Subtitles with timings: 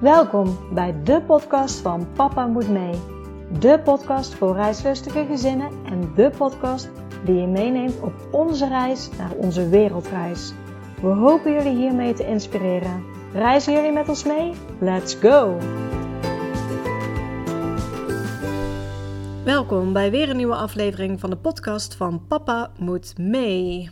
[0.00, 2.94] Welkom bij de podcast van Papa Moet Mee.
[3.58, 6.90] De podcast voor reislustige gezinnen en de podcast
[7.24, 10.52] die je meeneemt op onze reis naar onze wereldreis.
[11.00, 13.04] We hopen jullie hiermee te inspireren.
[13.32, 14.52] Reizen jullie met ons mee?
[14.80, 15.58] Let's go!
[19.44, 23.90] Welkom bij weer een nieuwe aflevering van de podcast van Papa Moet Mee.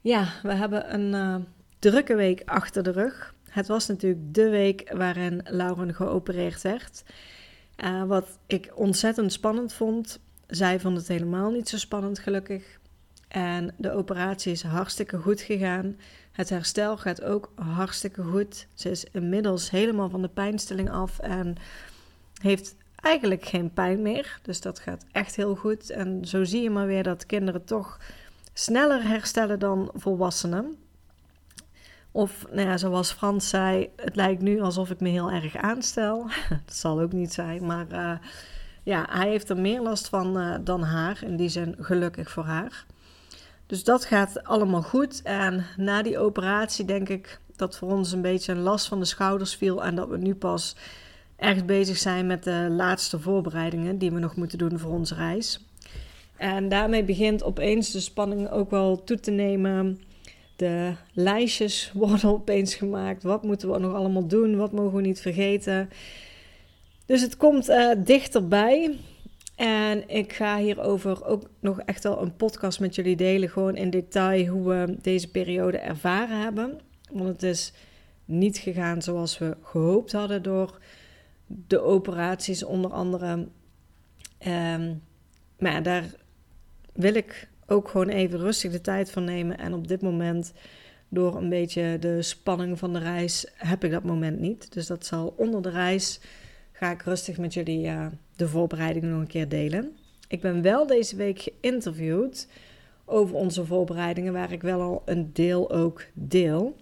[0.00, 1.36] Ja, we hebben een uh,
[1.78, 3.33] drukke week achter de rug.
[3.54, 7.04] Het was natuurlijk de week waarin Lauren geopereerd werd.
[7.84, 10.18] Uh, wat ik ontzettend spannend vond.
[10.46, 12.78] Zij vond het helemaal niet zo spannend, gelukkig.
[13.28, 15.96] En de operatie is hartstikke goed gegaan.
[16.32, 18.66] Het herstel gaat ook hartstikke goed.
[18.74, 21.56] Ze is inmiddels helemaal van de pijnstilling af en
[22.42, 24.38] heeft eigenlijk geen pijn meer.
[24.42, 25.90] Dus dat gaat echt heel goed.
[25.90, 27.98] En zo zie je maar weer dat kinderen toch
[28.52, 30.83] sneller herstellen dan volwassenen.
[32.16, 36.26] Of nou ja, zoals Frans zei, het lijkt nu alsof ik me heel erg aanstel.
[36.66, 38.12] dat zal ook niet zijn, maar uh,
[38.82, 41.18] ja, hij heeft er meer last van uh, dan haar.
[41.22, 42.84] In die zin gelukkig voor haar.
[43.66, 45.22] Dus dat gaat allemaal goed.
[45.22, 49.04] En na die operatie denk ik dat voor ons een beetje een last van de
[49.04, 49.84] schouders viel.
[49.84, 50.76] En dat we nu pas
[51.36, 55.66] echt bezig zijn met de laatste voorbereidingen die we nog moeten doen voor onze reis.
[56.36, 60.00] En daarmee begint opeens de spanning ook wel toe te nemen
[60.56, 63.22] de lijstjes worden opeens gemaakt.
[63.22, 64.56] Wat moeten we nog allemaal doen?
[64.56, 65.90] Wat mogen we niet vergeten?
[67.06, 68.98] Dus het komt uh, dichterbij.
[69.56, 73.48] En ik ga hierover ook nog echt wel een podcast met jullie delen.
[73.48, 76.80] Gewoon in detail hoe we deze periode ervaren hebben.
[77.12, 77.72] Want het is
[78.24, 80.78] niet gegaan zoals we gehoopt hadden door
[81.46, 83.48] de operaties onder andere.
[84.46, 85.02] Um,
[85.58, 86.04] maar daar
[86.92, 89.58] wil ik ook gewoon even rustig de tijd van nemen.
[89.58, 90.52] En op dit moment,
[91.08, 94.72] door een beetje de spanning van de reis, heb ik dat moment niet.
[94.72, 96.20] Dus dat zal onder de reis,
[96.72, 97.90] ga ik rustig met jullie
[98.36, 99.96] de voorbereidingen nog een keer delen.
[100.28, 102.48] Ik ben wel deze week geïnterviewd
[103.04, 106.76] over onze voorbereidingen, waar ik wel al een deel ook deel.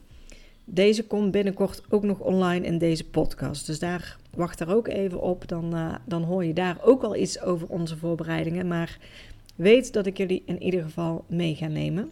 [0.64, 3.66] Deze komt binnenkort ook nog online in deze podcast.
[3.66, 5.48] Dus daar wacht er ook even op.
[5.48, 8.66] Dan, uh, dan hoor je daar ook al iets over onze voorbereidingen.
[8.66, 8.98] Maar
[9.62, 12.10] Weet dat ik jullie in ieder geval mee ga nemen.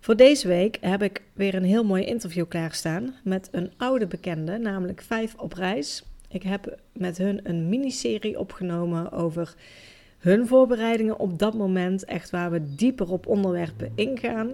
[0.00, 4.58] Voor deze week heb ik weer een heel mooi interview klaarstaan met een oude bekende,
[4.58, 6.04] namelijk Vijf op Reis.
[6.28, 9.54] Ik heb met hun een miniserie opgenomen over
[10.18, 14.50] hun voorbereidingen op dat moment, echt waar we dieper op onderwerpen ingaan.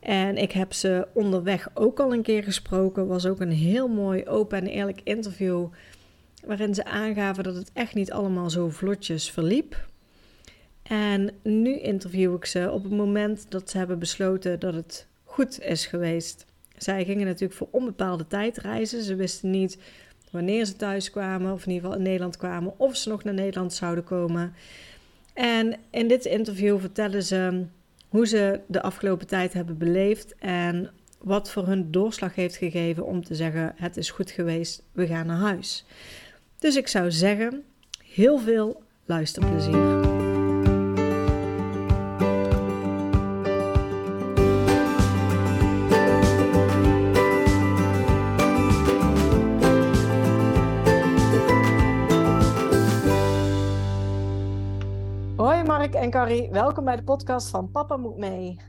[0.00, 3.06] En ik heb ze onderweg ook al een keer gesproken.
[3.06, 5.66] Was ook een heel mooi, open en eerlijk interview.
[6.44, 9.92] Waarin ze aangaven dat het echt niet allemaal zo vlotjes verliep.
[10.84, 15.60] En nu interview ik ze op het moment dat ze hebben besloten dat het goed
[15.60, 16.46] is geweest.
[16.76, 19.02] Zij gingen natuurlijk voor onbepaalde tijd reizen.
[19.02, 19.78] Ze wisten niet
[20.30, 23.34] wanneer ze thuis kwamen, of in ieder geval in Nederland kwamen, of ze nog naar
[23.34, 24.54] Nederland zouden komen.
[25.32, 27.64] En in dit interview vertellen ze
[28.08, 33.24] hoe ze de afgelopen tijd hebben beleefd en wat voor hun doorslag heeft gegeven om
[33.24, 35.84] te zeggen: Het is goed geweest, we gaan naar huis.
[36.58, 37.64] Dus ik zou zeggen:
[38.02, 40.03] heel veel luisterplezier.
[56.42, 58.60] Welkom bij de podcast van Papa Moet Mee.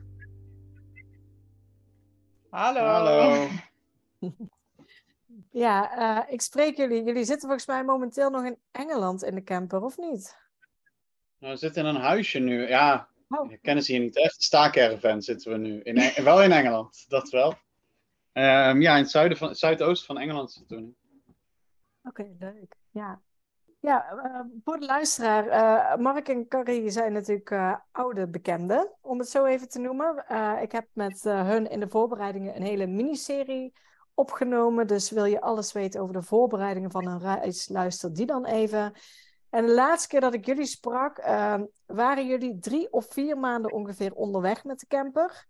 [2.49, 2.79] Hallo.
[2.79, 3.47] Hallo.
[5.51, 7.03] ja, uh, ik spreek jullie.
[7.03, 10.37] Jullie zitten volgens mij momenteel nog in Engeland in de camper, of niet?
[11.39, 12.67] Nou, we zitten in een huisje nu.
[12.67, 13.51] Ja, oh.
[13.51, 14.43] ik ken ze hier niet echt.
[14.43, 15.81] Staakerven zitten we nu.
[15.81, 17.49] In, wel in Engeland, dat wel.
[18.33, 20.95] Um, ja, in het zuiden van, zuidoosten van Engeland zitten we nu.
[22.03, 22.75] Oké, leuk.
[22.91, 23.21] Ja,
[23.85, 29.19] ja, uh, voor de luisteraar, uh, Mark en Carrie zijn natuurlijk uh, oude bekenden, om
[29.19, 30.25] het zo even te noemen.
[30.61, 33.73] ik heb met hun in de voorbereidingen een hele miniserie
[34.13, 34.87] opgenomen.
[34.87, 38.93] Dus wil je alles weten over de voorbereidingen van een reis, luister die dan even.
[39.49, 41.17] En de laatste keer dat ik jullie sprak,
[41.85, 45.45] waren jullie drie of vier maanden ongeveer onderweg met de camper.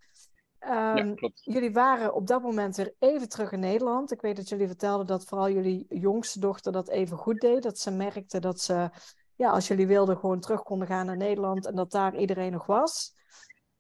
[0.70, 4.12] Um, jullie waren op dat moment weer even terug in Nederland.
[4.12, 7.64] Ik weet dat jullie vertelden dat vooral jullie jongste dochter dat even goed deed.
[7.64, 8.90] Dat ze merkte dat ze,
[9.36, 12.66] ja, als jullie wilden, gewoon terug konden gaan naar Nederland en dat daar iedereen nog
[12.66, 13.14] was.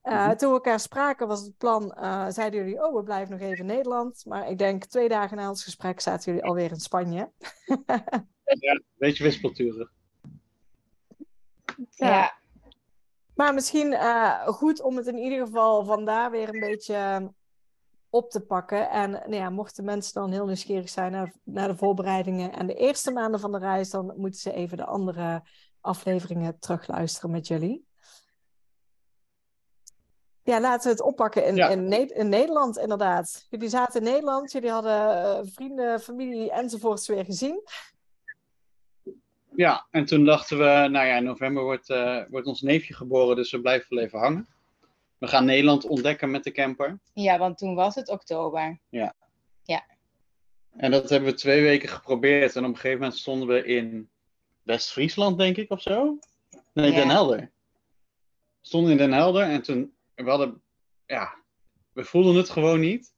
[0.03, 3.41] Uh, Toen we elkaar spraken, was het plan, uh, zeiden jullie, oh, we blijven nog
[3.41, 4.25] even in Nederland.
[4.25, 7.31] Maar ik denk twee dagen na ons gesprek zaten jullie alweer in Spanje.
[8.45, 9.91] ja, een beetje wispelturig.
[11.89, 12.33] ja.
[13.35, 17.31] Maar misschien uh, goed om het in ieder geval vandaar weer een beetje
[18.09, 18.89] op te pakken.
[18.89, 22.73] En nou ja, mochten mensen dan heel nieuwsgierig zijn naar, naar de voorbereidingen en de
[22.73, 25.43] eerste maanden van de reis, dan moeten ze even de andere
[25.81, 27.85] afleveringen terugluisteren met jullie.
[30.43, 33.45] Ja, laten we het oppakken in, in, in, Nederland, inderdaad.
[33.49, 37.63] Jullie zaten in Nederland, jullie hadden uh, vrienden, familie enzovoorts weer gezien.
[39.55, 43.35] Ja, en toen dachten we, nou ja, in november wordt, uh, wordt ons neefje geboren,
[43.35, 44.47] dus we blijven wel even hangen.
[45.17, 46.99] We gaan Nederland ontdekken met de camper.
[47.13, 48.79] Ja, want toen was het oktober.
[48.89, 49.15] Ja.
[49.63, 49.85] Ja.
[50.77, 52.55] En dat hebben we twee weken geprobeerd.
[52.55, 54.09] En op een gegeven moment stonden we in
[54.63, 56.19] West-Friesland, denk ik, of zo.
[56.73, 57.51] Nee, Den Helder.
[58.61, 60.61] Stonden in Den Helder en toen, we hadden,
[61.05, 61.35] ja,
[61.93, 63.13] we voelden het gewoon niet.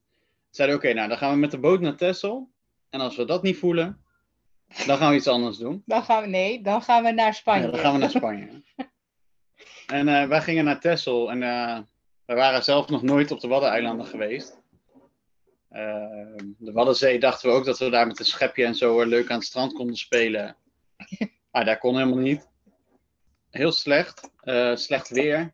[0.49, 2.49] Zeiden, oké, nou, dan gaan we met de boot naar Texel.
[2.89, 4.01] En als we dat niet voelen,
[4.85, 5.83] dan gaan we iets anders doen.
[5.85, 7.65] Dan gaan we, nee, dan gaan we naar Spanje.
[7.65, 8.63] Ja, dan gaan we naar Spanje.
[9.87, 11.79] en uh, wij gingen naar Texel en uh,
[12.25, 14.59] we waren zelf nog nooit op de Waddeneilanden geweest.
[15.71, 19.29] Uh, de Waddenzee dachten we ook dat we daar met een schepje en zo leuk
[19.29, 20.55] aan het strand konden spelen.
[21.51, 22.47] Maar daar kon helemaal niet.
[23.49, 24.29] Heel slecht.
[24.73, 25.53] slecht weer.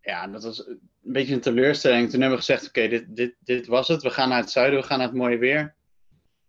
[0.00, 2.10] Ja, dat was een beetje een teleurstelling.
[2.10, 4.02] Toen hebben we gezegd, oké, dit, dit, dit was het.
[4.02, 5.74] We gaan naar het zuiden, we gaan naar het mooie weer.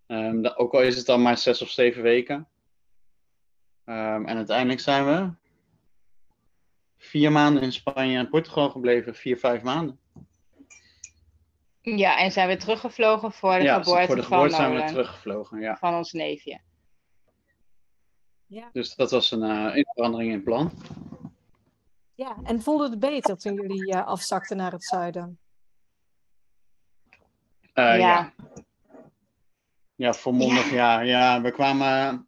[0.08, 2.48] Um, ook al is het dan maar zes of zeven weken.
[3.86, 5.32] Um, en uiteindelijk zijn we
[6.98, 9.16] vier maanden in Spanje en Portugal gebleven.
[9.16, 10.00] Vier, vijf maanden.
[11.82, 15.60] Ja, en zijn we teruggevlogen voor de ja, geboorte voor de geboorte zijn we teruggevlogen,
[15.60, 15.78] ja.
[15.78, 16.62] Van ons neefje.
[18.46, 18.70] Ja.
[18.74, 20.72] Dus dat was een, uh, een verandering in plan.
[22.16, 25.40] Ja, en voelde het beter toen jullie uh, afzakten naar het zuiden?
[27.12, 27.20] Uh,
[27.74, 27.96] ja.
[27.96, 28.34] ja.
[29.96, 31.02] Ja, volmondig, ja.
[31.02, 31.42] ja.
[31.42, 32.28] we kwamen...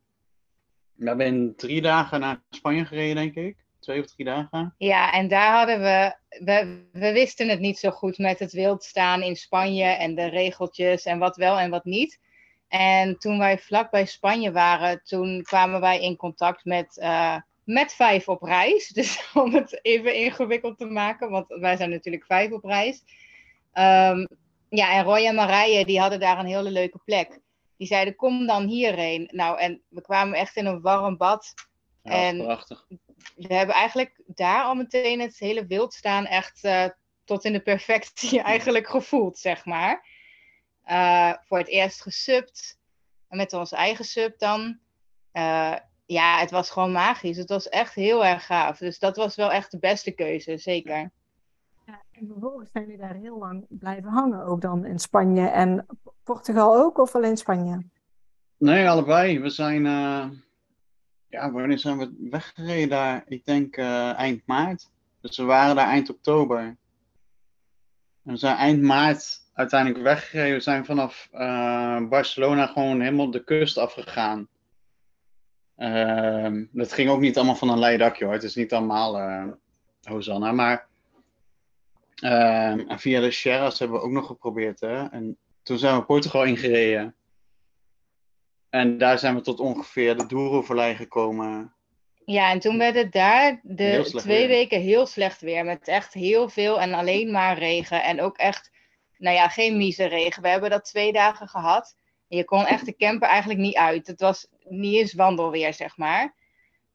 [0.95, 3.65] We hebben drie dagen naar Spanje gereden, denk ik.
[3.79, 4.75] Twee of drie dagen.
[4.77, 6.15] Ja, en daar hadden we...
[6.29, 10.25] We, we wisten het niet zo goed met het wild staan in Spanje en de
[10.25, 12.19] regeltjes en wat wel en wat niet.
[12.67, 17.93] En toen wij vlak bij Spanje waren, toen kwamen wij in contact met, uh, met
[17.93, 18.87] vijf op reis.
[18.93, 23.03] Dus om het even ingewikkeld te maken, want wij zijn natuurlijk vijf op reis.
[23.73, 24.27] Um,
[24.69, 27.39] ja, en Roy en Marije, die hadden daar een hele leuke plek
[27.77, 29.29] die zeiden: Kom dan hierheen.
[29.31, 31.53] Nou, en we kwamen echt in een warm bad.
[32.01, 32.85] Ja, en prachtig.
[33.35, 36.85] We hebben eigenlijk daar al meteen het hele wildstaan echt uh,
[37.23, 40.07] tot in de perfectie eigenlijk gevoeld, zeg maar.
[40.85, 42.77] Uh, voor het eerst gesubt,
[43.27, 44.79] met onze eigen sub dan.
[45.33, 45.75] Uh,
[46.05, 47.37] ja, het was gewoon magisch.
[47.37, 48.77] Het was echt heel erg gaaf.
[48.77, 51.11] Dus dat was wel echt de beste keuze, zeker.
[52.19, 55.85] En vervolgens zijn jullie daar heel lang blijven hangen, ook dan in Spanje en
[56.23, 57.85] Portugal ook, of alleen Spanje?
[58.57, 59.39] Nee, allebei.
[59.39, 60.29] We zijn, uh,
[61.27, 63.23] ja, wanneer zijn we weggereden daar?
[63.27, 64.91] Ik denk uh, eind maart.
[65.21, 66.59] Dus we waren daar eind oktober.
[68.23, 70.53] En we zijn eind maart uiteindelijk weggereden.
[70.53, 74.47] We zijn vanaf uh, Barcelona gewoon helemaal de kust afgegaan.
[75.75, 78.33] Ehm, dat ging ook niet allemaal van een leien dakje hoor.
[78.33, 79.53] Het is niet allemaal
[80.03, 80.87] Hosanna, maar
[82.15, 84.79] Ehm, en via de Sierras hebben we ook nog geprobeerd.
[84.79, 85.05] Hè?
[85.09, 87.15] En toen zijn we Portugal ingereden.
[88.69, 91.73] En daar zijn we tot ongeveer de Douro-vallei gekomen.
[92.25, 95.65] Ja, en toen werd het daar de twee weken heel slecht weer.
[95.65, 98.03] Met echt heel veel en alleen maar regen.
[98.03, 98.71] En ook echt,
[99.17, 100.41] nou ja, geen mieze regen.
[100.41, 101.95] We hebben dat twee dagen gehad.
[102.27, 104.07] je kon echt de camper eigenlijk niet uit.
[104.07, 106.35] Het was niet eens wandelweer, zeg maar.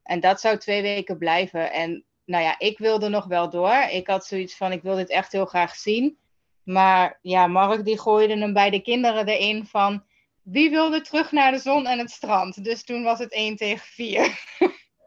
[0.03, 1.71] En dat zou twee weken blijven.
[1.71, 3.87] En nou ja, ik wilde nog wel door.
[3.91, 6.17] Ik had zoiets van, ik wil dit echt heel graag zien.
[6.63, 10.03] Maar ja, Mark die gooide hem bij de kinderen erin van...
[10.41, 12.63] Wie wilde terug naar de zon en het strand?
[12.63, 14.43] Dus toen was het 1 tegen 4.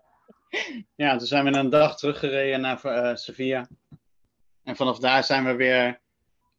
[0.96, 3.68] ja, toen zijn we een dag teruggereden naar uh, Sevilla.
[4.64, 6.00] En vanaf daar zijn we weer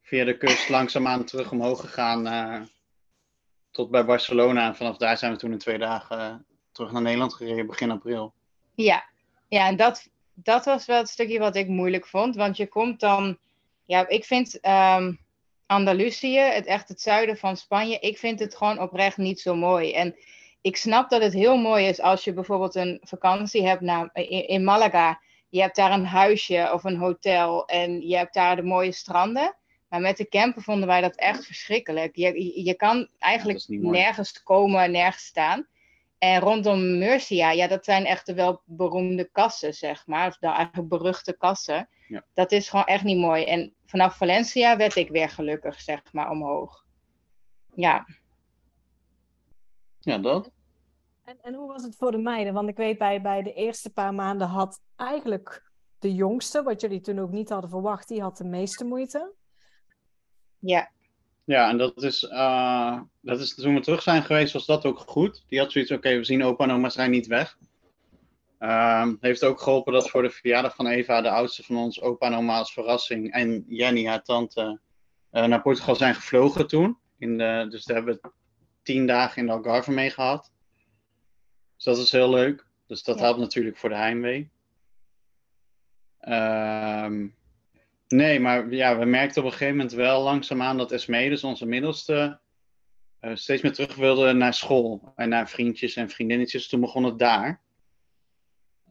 [0.02, 2.26] via de kust langzaamaan terug omhoog gegaan.
[2.26, 2.62] Uh,
[3.70, 4.66] tot bij Barcelona.
[4.66, 6.34] En vanaf daar zijn we toen in twee dagen uh,
[6.72, 8.34] terug naar Nederland gereden, begin april.
[8.74, 9.04] Ja,
[9.48, 10.08] ja en dat
[10.42, 12.36] dat was wel het stukje wat ik moeilijk vond.
[12.36, 13.38] Want je komt dan.
[13.84, 15.18] Ja, ik vind um,
[15.66, 19.92] Andalusië, het echt het zuiden van Spanje, ik vind het gewoon oprecht niet zo mooi.
[19.92, 20.16] En
[20.60, 24.48] ik snap dat het heel mooi is als je bijvoorbeeld een vakantie hebt naar, in,
[24.48, 25.20] in Malaga.
[25.48, 29.56] Je hebt daar een huisje of een hotel en je hebt daar de mooie stranden.
[29.88, 32.16] Maar met de camper vonden wij dat echt verschrikkelijk.
[32.16, 35.66] Je, je kan eigenlijk nergens komen, nergens staan.
[36.18, 40.28] En rondom Murcia, ja, dat zijn echt de wel beroemde kassen, zeg maar.
[40.28, 41.88] Of de eigenlijk beruchte kassen.
[42.08, 42.24] Ja.
[42.34, 43.44] Dat is gewoon echt niet mooi.
[43.44, 46.84] En vanaf Valencia werd ik weer gelukkig, zeg maar, omhoog.
[47.74, 48.06] Ja.
[50.00, 50.50] Ja, dat.
[51.24, 52.54] En, en hoe was het voor de meiden?
[52.54, 57.00] Want ik weet, bij, bij de eerste paar maanden had eigenlijk de jongste, wat jullie
[57.00, 59.32] toen ook niet hadden verwacht, die had de meeste moeite.
[60.58, 60.90] Ja.
[61.46, 64.98] Ja, en dat is, uh, dat is toen we terug zijn geweest, was dat ook
[64.98, 65.44] goed.
[65.48, 67.58] Die had zoiets, oké, we zien opa en oma zijn niet weg.
[68.60, 72.26] Uh, heeft ook geholpen dat voor de verjaardag van Eva, de oudste van ons, opa
[72.26, 74.80] en oma als verrassing en Jenny, haar tante,
[75.32, 76.98] uh, naar Portugal zijn gevlogen toen.
[77.18, 78.30] In de, dus daar hebben we
[78.82, 80.52] tien dagen in Algarve mee gehad.
[81.74, 82.66] Dus dat is heel leuk.
[82.86, 83.22] Dus dat ja.
[83.24, 84.50] helpt natuurlijk voor de heimwee.
[86.18, 87.26] Ehm
[88.08, 91.66] Nee, maar ja, we merkten op een gegeven moment wel langzaamaan dat Esme, dus onze
[91.66, 92.40] middelste,
[93.20, 96.68] uh, steeds meer terug wilde naar school en naar vriendjes en vriendinnetjes.
[96.68, 97.60] Toen begon het daar.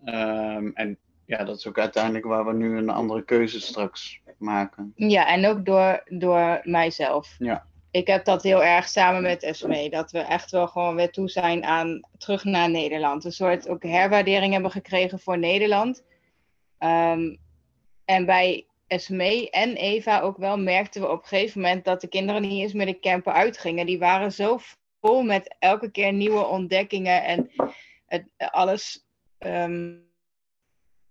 [0.05, 4.93] Um, en ja, dat is ook uiteindelijk waar we nu een andere keuze straks maken.
[4.95, 7.35] Ja, en ook door, door mijzelf.
[7.39, 7.65] Ja.
[7.91, 11.29] Ik heb dat heel erg samen met Esme, dat we echt wel gewoon weer toe
[11.29, 13.25] zijn aan terug naar Nederland.
[13.25, 16.03] Een soort ook herwaardering hebben gekregen voor Nederland.
[16.79, 17.37] Um,
[18.05, 22.07] en bij Esme en Eva ook wel merkten we op een gegeven moment dat de
[22.07, 23.85] kinderen niet eens met de camper uitgingen.
[23.85, 24.59] Die waren zo
[25.01, 27.51] vol met elke keer nieuwe ontdekkingen en
[28.05, 29.05] het, alles.
[29.39, 30.03] Um,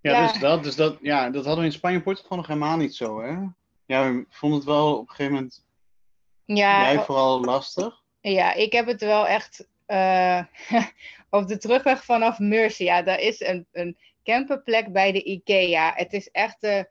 [0.00, 2.46] ja, ja, Dus, dat, dus dat, ja, dat hadden we in Spanje en Portugal nog
[2.46, 3.36] helemaal niet zo, hè?
[3.86, 5.64] Ja, we vonden het wel op een gegeven moment.
[6.44, 8.02] Ja, jij vooral lastig.
[8.20, 9.66] Ja, ik heb het wel echt.
[9.86, 10.42] Uh,
[11.30, 15.92] op de terugweg vanaf Murcia, daar is een, een camperplek bij de IKEA.
[15.94, 16.88] Het is echt de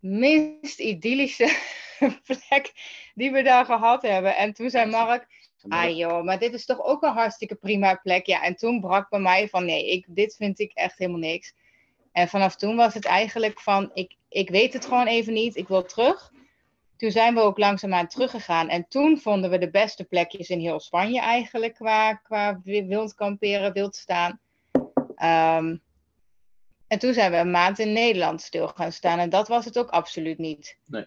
[0.00, 1.56] minst idyllische
[2.26, 2.72] plek
[3.14, 4.36] die we daar gehad hebben.
[4.36, 5.26] En toen zei Mark,
[5.68, 8.26] ah joh, maar dit is toch ook een hartstikke prima plek.
[8.26, 11.54] Ja, en toen brak bij mij van, nee, ik, dit vind ik echt helemaal niks.
[12.12, 15.68] En vanaf toen was het eigenlijk van, ik, ik weet het gewoon even niet, ik
[15.68, 16.32] wil terug.
[16.96, 18.68] Toen zijn we ook langzaamaan teruggegaan.
[18.68, 23.72] En toen vonden we de beste plekjes in heel Spanje eigenlijk, qua, qua wild kamperen,
[23.72, 24.40] wild staan.
[25.22, 25.82] Um,
[26.88, 29.18] en toen zijn we een maand in Nederland stil gaan staan.
[29.18, 30.78] En dat was het ook absoluut niet.
[30.86, 31.06] Nee.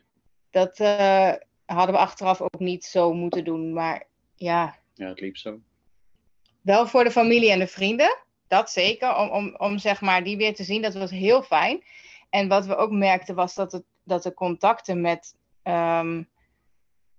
[0.50, 1.34] Dat uh,
[1.66, 3.74] hadden we achteraf ook niet zo moeten doen.
[3.74, 4.04] Maar
[4.36, 4.76] ja.
[4.94, 5.60] Ja, het liep zo.
[6.62, 8.18] Wel voor de familie en de vrienden.
[8.48, 9.16] Dat zeker.
[9.16, 10.82] Om, om, om zeg maar die weer te zien.
[10.82, 11.84] Dat was heel fijn.
[12.30, 16.30] En wat we ook merkten was dat, het, dat de contacten met um,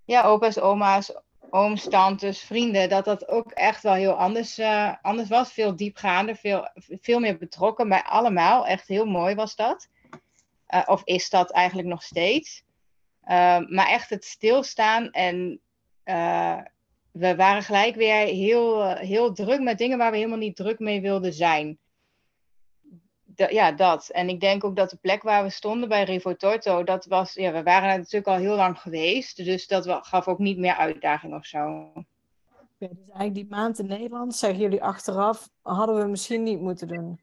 [0.05, 1.13] ja, opa's, oma's,
[1.51, 5.53] ooms, tantes, vrienden, dat dat ook echt wel heel anders, uh, anders was.
[5.53, 6.69] Veel diepgaander, veel,
[7.01, 8.67] veel meer betrokken bij allemaal.
[8.67, 9.89] Echt heel mooi was dat.
[10.69, 12.65] Uh, of is dat eigenlijk nog steeds.
[13.25, 15.61] Uh, maar echt het stilstaan en
[17.13, 21.01] we waren gelijk weer heel, heel druk met dingen waar we helemaal niet druk mee
[21.01, 21.79] wilden zijn.
[23.35, 24.09] Ja, dat.
[24.09, 27.35] En ik denk ook dat de plek waar we stonden bij Rivo Torto, dat was,
[27.35, 31.35] ja, we waren natuurlijk al heel lang geweest, dus dat gaf ook niet meer uitdaging
[31.35, 31.93] of zo.
[32.79, 36.89] Ja, dus eigenlijk die maand in Nederland, zeggen jullie achteraf, hadden we misschien niet moeten
[36.89, 37.21] doen.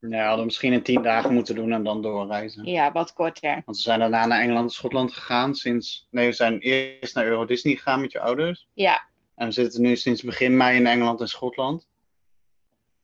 [0.00, 2.64] Nee, we hadden misschien in tien dagen moeten doen en dan doorreizen.
[2.64, 3.62] Ja, wat korter.
[3.64, 5.54] Want we zijn daarna naar Engeland en Schotland gegaan.
[5.54, 8.68] Sinds, nee, we zijn eerst naar Euro Disney gegaan met je ouders.
[8.72, 9.06] Ja.
[9.34, 11.88] En we zitten nu sinds begin mei in Engeland en Schotland.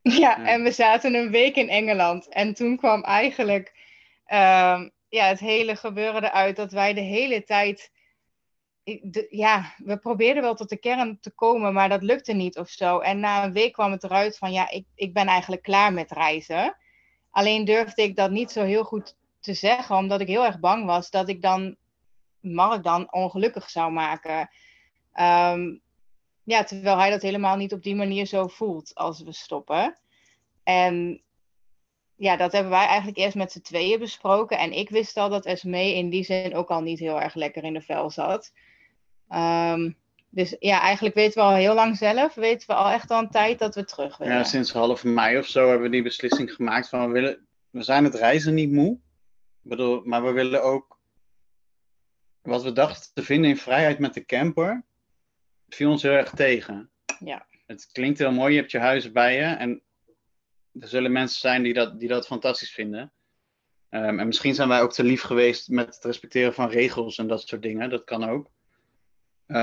[0.20, 2.28] Ja, ja, en we zaten een week in Engeland.
[2.28, 3.72] En toen kwam eigenlijk
[4.28, 7.90] uh, ja, het hele gebeuren eruit dat wij de hele tijd.
[8.84, 12.68] De, ja, we probeerden wel tot de kern te komen, maar dat lukte niet of
[12.68, 12.98] zo.
[12.98, 16.10] En na een week kwam het eruit van ja, ik, ik ben eigenlijk klaar met
[16.10, 16.76] reizen.
[17.30, 20.84] Alleen durfde ik dat niet zo heel goed te zeggen, omdat ik heel erg bang
[20.84, 21.76] was dat ik dan
[22.40, 24.50] Mark dan ongelukkig zou maken.
[25.14, 25.82] Um,
[26.48, 29.98] ja, terwijl hij dat helemaal niet op die manier zo voelt als we stoppen.
[30.62, 31.22] En
[32.16, 34.58] ja, dat hebben wij eigenlijk eerst met z'n tweeën besproken.
[34.58, 37.64] En ik wist al dat Esme in die zin ook al niet heel erg lekker
[37.64, 38.52] in de vel zat.
[39.30, 39.96] Um,
[40.28, 43.30] dus ja, eigenlijk weten we al heel lang zelf, weten we al echt al een
[43.30, 44.34] tijd dat we terug willen.
[44.34, 47.82] Ja, sinds half mei of zo hebben we die beslissing gemaakt van we, willen, we
[47.82, 48.92] zijn het reizen niet moe.
[49.62, 50.98] Ik bedoel, maar we willen ook
[52.42, 54.86] wat we dachten te vinden in vrijheid met de camper
[55.68, 56.90] viel ons heel erg tegen.
[57.18, 57.46] Ja.
[57.66, 59.82] Het klinkt heel mooi, je hebt je huis bij je en
[60.80, 63.12] er zullen mensen zijn die dat, die dat fantastisch vinden.
[63.90, 67.26] Um, en misschien zijn wij ook te lief geweest met het respecteren van regels en
[67.26, 67.90] dat soort dingen.
[67.90, 68.50] Dat kan ook.
[69.46, 69.56] Uh,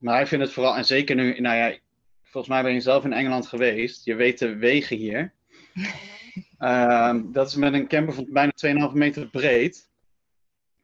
[0.00, 1.78] maar hij vindt het vooral, en zeker nu, nou ja,
[2.22, 4.04] volgens mij ben je zelf in Engeland geweest.
[4.04, 5.32] Je weet de wegen hier.
[6.58, 8.52] uh, dat is met een camper van bijna
[8.88, 9.90] 2,5 meter breed.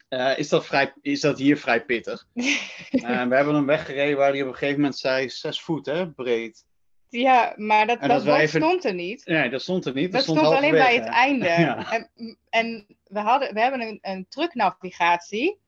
[0.09, 2.27] Uh, is, dat vrij, is dat hier vrij pittig?
[2.35, 2.45] uh,
[3.29, 6.11] we hebben een weg gereden waar hij op een gegeven moment zei 6 voet hè,
[6.11, 6.67] breed.
[7.09, 8.61] Ja, maar dat, dat, dat even...
[8.61, 9.27] stond er niet.
[9.27, 10.13] Nee, dat stond er niet.
[10.13, 11.47] Dat, stond, stond alleen bij het einde.
[11.61, 11.93] ja.
[11.93, 12.11] En,
[12.51, 15.59] en we, hadden, we hebben een, een trucknavigatie,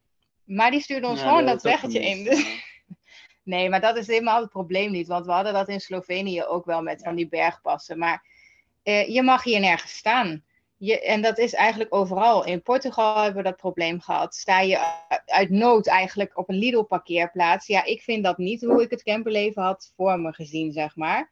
[0.45, 2.25] maar die stuurde ons ja, gewoon dat, weggetje in.
[2.25, 2.45] Dus...
[3.43, 5.07] nee, maar dat is helemaal het probleem niet.
[5.07, 7.99] Want we hadden dat in Slovenië ook wel met van die bergpassen.
[7.99, 8.25] Maar
[8.85, 10.45] uh, je mag hier nergens staan
[10.83, 12.45] je, en dat is eigenlijk overal.
[12.45, 14.35] In Portugal hebben we dat probleem gehad.
[14.35, 14.79] Sta je
[15.27, 17.67] uit nood eigenlijk op een Lidl-parkeerplaats?
[17.67, 21.31] Ja, ik vind dat niet hoe ik het camperleven had voor me gezien, zeg maar.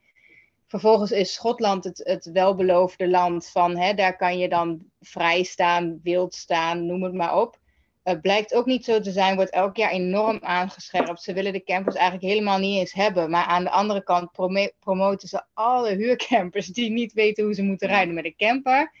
[0.67, 5.99] Vervolgens is Schotland het, het welbeloofde land van, hè, daar kan je dan vrij staan,
[6.03, 7.59] wild staan, noem het maar op.
[8.03, 11.21] Het blijkt ook niet zo te zijn, wordt elk jaar enorm aangescherpt.
[11.21, 13.29] Ze willen de campers eigenlijk helemaal niet eens hebben.
[13.29, 14.31] Maar aan de andere kant
[14.79, 18.91] promoten ze alle huurcampers die niet weten hoe ze moeten rijden met een camper.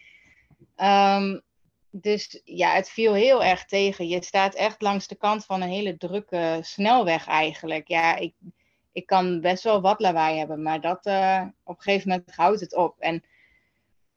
[0.81, 1.41] Um,
[1.91, 4.07] dus ja, het viel heel erg tegen.
[4.07, 7.87] Je staat echt langs de kant van een hele drukke snelweg eigenlijk.
[7.87, 8.33] Ja, ik,
[8.91, 12.59] ik kan best wel wat lawaai hebben, maar dat, uh, op een gegeven moment houdt
[12.59, 12.95] het op.
[12.99, 13.23] En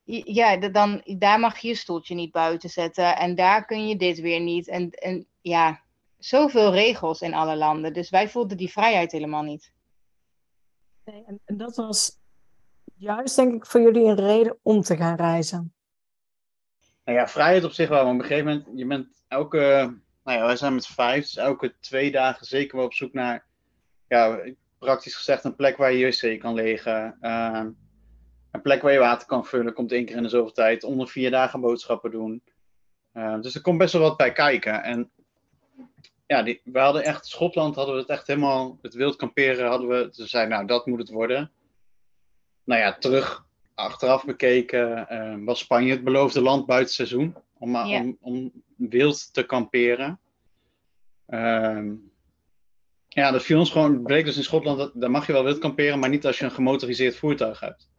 [0.05, 4.21] ja, dan, daar mag je je stoeltje niet buiten zetten en daar kun je dit
[4.21, 4.69] weer niet.
[4.69, 5.83] En, en ja,
[6.19, 7.93] zoveel regels in alle landen.
[7.93, 9.73] Dus wij voelden die vrijheid helemaal niet.
[11.05, 12.19] Nee, en, en dat was
[12.97, 15.75] juist denk ik voor jullie een reden om te gaan reizen.
[17.13, 18.05] Ja, vrijheid op zich wel.
[18.05, 19.59] Maar op een gegeven moment, je bent elke,
[20.25, 23.45] nou ja, wij zijn met vijf, dus elke twee dagen zeker wel op zoek naar,
[24.09, 24.41] ja,
[24.79, 27.17] praktisch gezegd een plek waar je wc kan liggen.
[27.21, 27.65] Uh,
[28.51, 30.85] een plek waar je water kan vullen, komt één keer in de zoveel tijd.
[30.85, 32.43] Onder vier dagen boodschappen doen.
[33.15, 34.83] Uh, dus er komt best wel wat bij kijken.
[34.83, 35.11] En
[36.27, 39.89] ja, die, we hadden echt, Schotland hadden we het echt helemaal, het wild kamperen hadden
[39.89, 41.51] we, ze zeiden nou dat moet het worden.
[42.65, 47.37] Nou ja, terug achteraf bekeken uh, was Spanje het beloofde land buiten seizoen.
[47.59, 50.21] Om, om, om wild te kamperen.
[51.29, 51.93] Uh,
[53.09, 54.03] ja, dat viel ons gewoon.
[54.03, 56.45] bleek dus in Schotland, dat, daar mag je wel wild kamperen, maar niet als je
[56.45, 57.91] een gemotoriseerd voertuig hebt.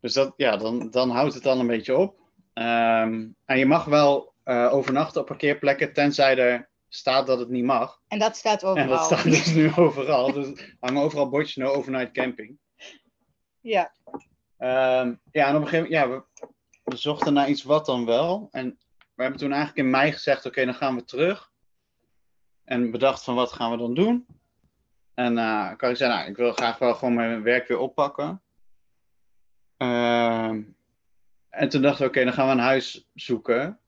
[0.00, 2.18] Dus dat, ja, dan, dan houdt het dan een beetje op.
[2.54, 7.64] Um, en je mag wel uh, overnachten op parkeerplekken, tenzij er staat dat het niet
[7.64, 8.00] mag.
[8.08, 8.84] En dat staat overal.
[8.84, 10.32] En dat staat dus nu overal.
[10.32, 12.58] Dus hangen overal bordjes no overnight camping.
[13.60, 13.92] Ja.
[14.58, 16.22] Um, ja, en op een gegeven moment, ja, we,
[16.84, 18.48] we, zochten naar iets wat dan wel.
[18.50, 18.78] En
[19.14, 21.52] we hebben toen eigenlijk in mei gezegd, oké, dan gaan we terug.
[22.64, 24.26] En bedacht van, wat gaan we dan doen?
[25.14, 28.42] En uh, kan ik zeggen, nou, ik wil graag wel gewoon mijn werk weer oppakken.
[29.78, 30.56] Uh,
[31.48, 33.78] en toen dachten we, oké, dan gaan we een huis zoeken.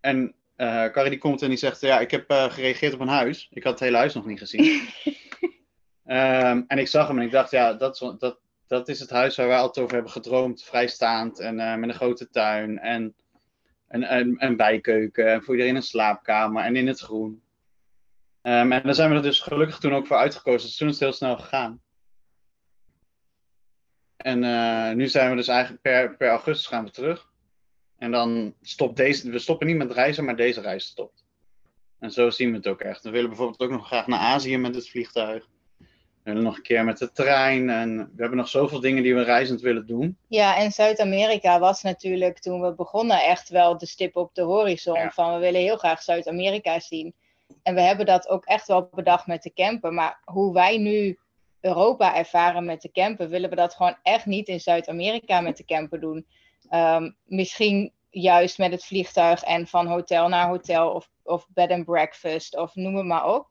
[0.00, 3.08] En uh, Carrie die komt en die zegt, ja, ik heb uh, gereageerd op een
[3.08, 3.48] huis.
[3.50, 4.88] Ik had het hele huis nog niet gezien.
[6.04, 8.38] um, en ik zag hem en ik dacht, ja, dat, dat,
[8.70, 10.62] dat is het huis waar wij altijd over hebben gedroomd.
[10.62, 13.14] Vrijstaand en uh, met een grote tuin en
[13.88, 15.32] een, een, bijkeuken.
[15.32, 17.42] En voor iedereen een slaapkamer en in het groen.
[18.42, 20.68] Um, en daar zijn we er dus gelukkig toen ook voor uitgekozen.
[20.68, 21.82] Dus toen is het heel snel gegaan.
[24.16, 27.30] En uh, nu zijn we dus eigenlijk per, per augustus gaan we terug.
[27.98, 31.24] En dan stopt deze, we stoppen niet met reizen, maar deze reis stopt.
[31.98, 33.02] En zo zien we het ook echt.
[33.02, 35.48] We willen bijvoorbeeld ook nog graag naar Azië met het vliegtuig.
[36.30, 37.70] We willen nog een keer met de trein.
[37.70, 40.16] En we hebben nog zoveel dingen die we reizend willen doen.
[40.28, 44.94] Ja, en Zuid-Amerika was natuurlijk toen we begonnen echt wel de stip op de horizon.
[44.94, 45.10] Ja.
[45.10, 47.14] Van we willen heel graag Zuid-Amerika zien.
[47.62, 49.92] En we hebben dat ook echt wel bedacht met de camper.
[49.92, 51.18] Maar hoe wij nu
[51.60, 55.64] Europa ervaren met de camper, willen we dat gewoon echt niet in Zuid-Amerika met de
[55.64, 56.26] camper doen.
[56.70, 61.84] Um, misschien juist met het vliegtuig en van hotel naar hotel of, of bed and
[61.84, 63.49] breakfast of noem het maar op.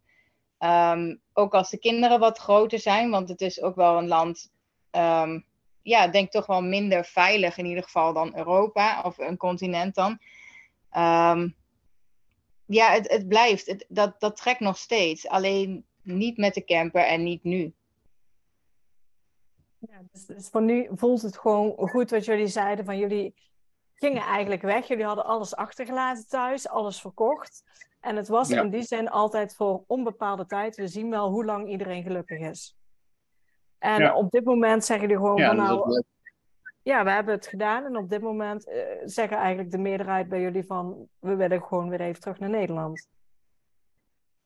[0.59, 4.51] Um, ook als de kinderen wat groter zijn, want het is ook wel een land,
[4.91, 5.45] um,
[5.81, 10.11] ja, denk toch wel minder veilig in ieder geval dan Europa of een continent dan.
[10.97, 11.55] Um,
[12.65, 17.23] ja, het, het blijft, dat, dat trekt nog steeds, alleen niet met de camper en
[17.23, 17.73] niet nu.
[20.11, 23.33] Dus, dus voor nu voelt het gewoon goed wat jullie zeiden van jullie
[23.95, 24.87] gingen eigenlijk weg.
[24.87, 27.63] Jullie hadden alles achtergelaten thuis, alles verkocht.
[27.99, 28.61] En het was ja.
[28.61, 30.75] in die zin altijd voor onbepaalde tijd.
[30.75, 32.77] We zien wel hoe lang iedereen gelukkig is.
[33.77, 34.15] En ja.
[34.15, 36.03] op dit moment zeggen jullie gewoon ja, van nou...
[36.83, 37.85] Ja, we hebben het gedaan.
[37.85, 41.07] En op dit moment uh, zeggen eigenlijk de meerderheid bij jullie van...
[41.19, 43.07] we willen gewoon weer even terug naar Nederland.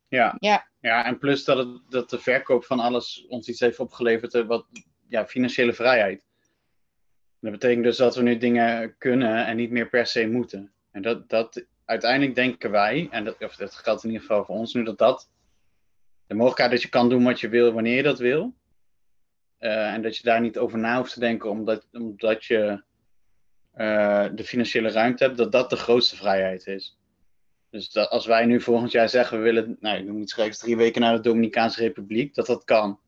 [0.08, 0.68] Ja, ja.
[0.80, 4.46] ja en plus dat, het, dat de verkoop van alles ons iets heeft opgeleverd...
[4.46, 4.66] wat
[5.08, 6.26] ja, financiële vrijheid.
[7.40, 10.74] Dat betekent dus dat we nu dingen kunnen en niet meer per se moeten.
[10.92, 14.84] En dat, dat uiteindelijk denken wij, en dat, geldt in ieder geval voor ons nu,
[14.84, 15.30] dat dat
[16.28, 18.54] de mogelijkheid dat je kan doen wat je wil wanneer je dat wil.
[19.60, 22.84] Uh, en dat je daar niet over na hoeft te denken omdat, omdat je
[23.76, 26.98] uh, de financiële ruimte hebt, dat dat de grootste vrijheid is.
[27.70, 30.78] Dus als wij nu volgend jaar zeggen, we willen, nou ik noem iets geks, drie
[30.78, 33.00] weken naar de Dominicaanse Republiek, dat dat kan.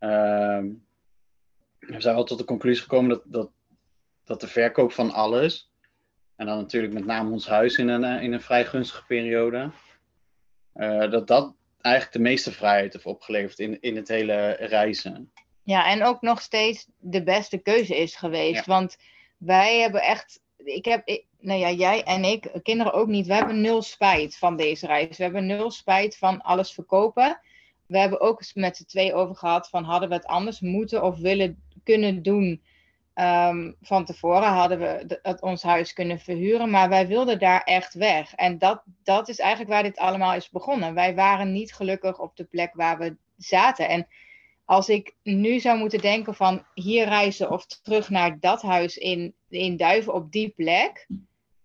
[0.00, 0.62] Uh,
[1.78, 3.50] we zijn wel tot de conclusie gekomen dat, dat,
[4.24, 5.71] dat de verkoop van alles,
[6.42, 9.70] en dan natuurlijk met name ons huis in een, in een vrij gunstige periode,
[10.74, 15.32] uh, dat dat eigenlijk de meeste vrijheid heeft opgeleverd in, in het hele reizen.
[15.62, 18.66] Ja, en ook nog steeds de beste keuze is geweest.
[18.66, 18.72] Ja.
[18.72, 18.96] Want
[19.38, 23.34] wij hebben echt, ik heb, ik, nou ja, jij en ik, kinderen ook niet, we
[23.34, 25.16] hebben nul spijt van deze reis.
[25.16, 27.40] We hebben nul spijt van alles verkopen.
[27.86, 31.02] We hebben ook eens met z'n twee over gehad van hadden we het anders moeten
[31.02, 32.62] of willen kunnen doen.
[33.14, 37.94] Ehm, van tevoren hadden we het, ons huis kunnen verhuren, maar wij wilden daar echt
[37.94, 38.34] weg.
[38.34, 40.94] En dat, dat is eigenlijk waar dit allemaal is begonnen.
[40.94, 43.88] Wij waren niet gelukkig op de plek waar we zaten.
[43.88, 44.06] En
[44.64, 49.34] als ik nu zou moeten denken van hier reizen of terug naar dat huis in,
[49.48, 51.06] in Duiven op die plek,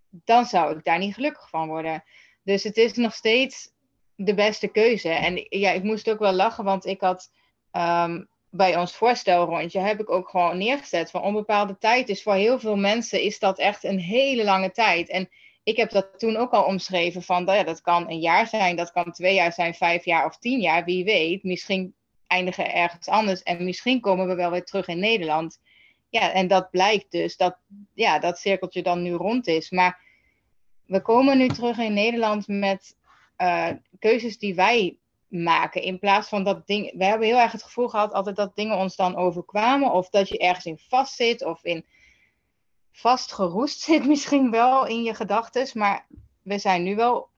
[0.09, 2.03] dan zou ik daar niet gelukkig van worden.
[2.43, 3.71] Dus het is nog steeds
[4.15, 5.09] de beste keuze.
[5.09, 7.31] En ja, ik moest ook wel lachen, want ik had
[7.71, 12.59] ehm, bij ons voorstelrondje heb ik ook gewoon neergezet van onbepaalde tijd is voor heel
[12.59, 15.09] veel mensen is dat echt een hele lange tijd.
[15.09, 15.29] En
[15.63, 18.75] ik heb dat toen ook al omschreven van nou ja, dat kan een jaar zijn,
[18.75, 21.43] dat kan twee jaar zijn, vijf jaar of tien jaar, wie weet.
[21.43, 21.95] Misschien
[22.27, 25.59] eindigen ergens anders en misschien komen we wel weer terug in Nederland.
[26.09, 27.57] Ja, en dat blijkt dus dat
[27.93, 29.69] ja, dat cirkeltje dan nu rond is.
[29.69, 29.99] Maar
[30.85, 32.95] we komen nu terug in Nederland met
[33.37, 34.97] uh, keuzes die wij
[35.27, 35.81] maken.
[35.81, 36.97] In plaats van dat ding.
[36.97, 39.91] We hebben heel erg het gevoel gehad altijd dat dingen ons dan overkwamen.
[39.91, 41.45] Of dat je ergens in vast zit.
[41.45, 41.85] Of in
[42.91, 45.67] vastgeroest zit misschien wel in je gedachten.
[45.73, 46.07] Maar
[46.41, 47.29] we zijn nu wel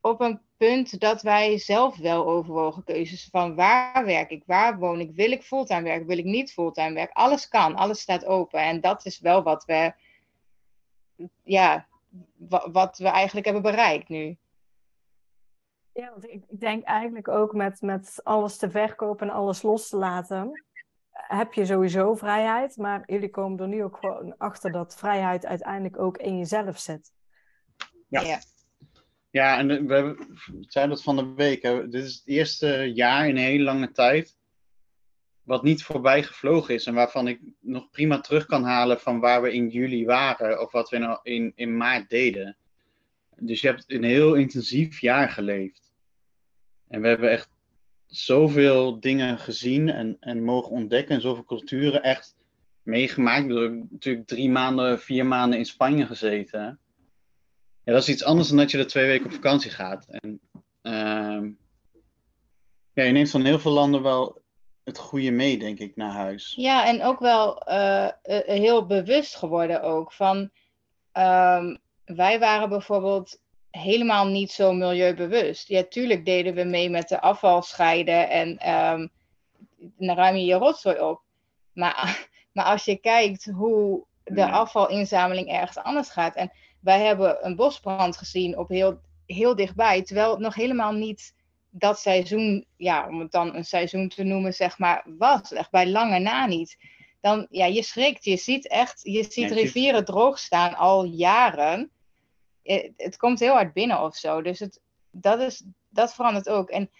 [0.00, 5.00] op een punt dat wij zelf wel overwogen keuzes van waar werk ik, waar woon
[5.00, 7.14] ik, wil ik fulltime werken, wil ik niet fulltime werken.
[7.14, 8.60] Alles kan, alles staat open.
[8.60, 9.92] En dat is wel wat we,
[11.42, 11.86] ja,
[12.72, 14.36] wat we eigenlijk hebben bereikt nu.
[15.92, 19.96] Ja, want ik denk eigenlijk ook met, met alles te verkopen en alles los te
[19.96, 20.64] laten,
[21.10, 22.76] heb je sowieso vrijheid.
[22.76, 27.12] Maar jullie komen er nu ook gewoon achter dat vrijheid uiteindelijk ook in jezelf zit.
[28.08, 28.20] Ja.
[28.20, 28.38] ja.
[29.30, 30.26] Ja, en we
[30.60, 31.62] zeiden dat van de week.
[31.62, 31.88] Hè.
[31.88, 34.36] Dit is het eerste jaar in een hele lange tijd.
[35.42, 36.86] Wat niet voorbij gevlogen is.
[36.86, 40.60] En waarvan ik nog prima terug kan halen van waar we in juli waren.
[40.60, 42.56] Of wat we in, in maart deden.
[43.46, 45.92] Dus je hebt een heel intensief jaar geleefd.
[46.88, 47.48] En we hebben echt
[48.06, 51.14] zoveel dingen gezien en, en mogen ontdekken.
[51.14, 52.36] En zoveel culturen echt
[52.82, 53.48] meegemaakt.
[53.48, 56.78] Heb natuurlijk drie maanden, vier maanden in Spanje gezeten.
[57.84, 60.06] Ja, dat is iets anders dan dat je er twee weken op vakantie gaat.
[60.06, 60.40] En,
[60.82, 61.50] uh,
[62.92, 64.42] ja, je neemt van heel veel landen wel
[64.84, 66.54] het goede mee, denk ik, naar huis.
[66.56, 68.08] Ja, en ook wel uh,
[68.44, 70.50] heel bewust geworden ook van...
[71.18, 71.81] Um,
[72.16, 75.68] wij waren bijvoorbeeld helemaal niet zo milieubewust.
[75.68, 79.10] Ja, tuurlijk deden we mee met de afval scheiden en um,
[79.76, 81.22] dan ruim je je rotzooi op.
[81.72, 86.34] Maar, maar als je kijkt hoe de afvalinzameling ergens anders gaat.
[86.34, 91.34] En wij hebben een bosbrand gezien op heel, heel dichtbij, terwijl het nog helemaal niet
[91.70, 95.52] dat seizoen, ja, om het dan een seizoen te noemen, zeg maar, was.
[95.52, 96.76] Echt bij lange na niet.
[97.20, 98.24] Dan, ja, je schrikt.
[98.24, 101.90] Je ziet echt, je ziet rivieren droog staan al jaren.
[102.62, 104.42] Het, het, komt heel hard binnen of zo.
[104.42, 106.70] Dus het, dat, is, dat verandert ook.
[106.70, 106.90] En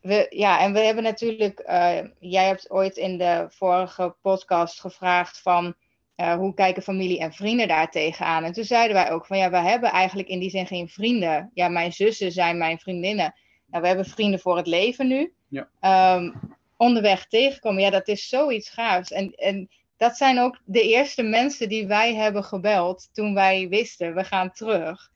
[0.00, 5.40] we, ja, en we hebben natuurlijk, uh, jij hebt ooit in de vorige podcast gevraagd
[5.40, 5.74] van
[6.16, 8.44] uh, hoe kijken familie en vrienden daar tegenaan?
[8.44, 11.50] En toen zeiden wij ook van ja, we hebben eigenlijk in die zin geen vrienden.
[11.54, 13.34] Ja, mijn zussen zijn mijn vriendinnen.
[13.66, 15.32] Nou, we hebben vrienden voor het leven nu.
[15.48, 16.16] Ja.
[16.16, 19.12] Um, onderweg tegenkomen, ja, dat is zoiets gaafs.
[19.12, 19.68] En, en
[20.00, 24.52] dat zijn ook de eerste mensen die wij hebben gebeld toen wij wisten, we gaan
[24.52, 25.10] terug.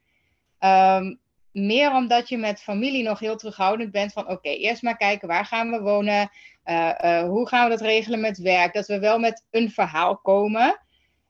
[0.61, 1.21] Um,
[1.53, 5.45] meer omdat je met familie nog heel terughoudend bent van oké, eerst maar kijken waar
[5.45, 6.31] gaan we wonen,
[6.65, 10.17] uh, uh, hoe gaan we dat regelen met werk, dat we wel met een verhaal
[10.17, 10.81] komen.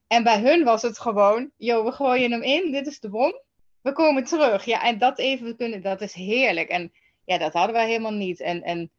[0.07, 3.40] En bij hun was het gewoon, joh, we gooien hem in, dit is de bom,
[3.81, 4.64] we komen terug.
[4.64, 6.69] Ja, en dat even kunnen, dat is heerlijk.
[6.69, 6.93] En
[7.25, 8.40] ja, dat hadden wij helemaal niet.
[8.40, 8.90] En, en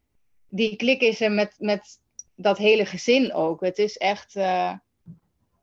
[0.50, 2.04] die klik is er met, met
[2.36, 3.62] dat hele gezin ook.
[3.62, 4.74] Het is echt, uh,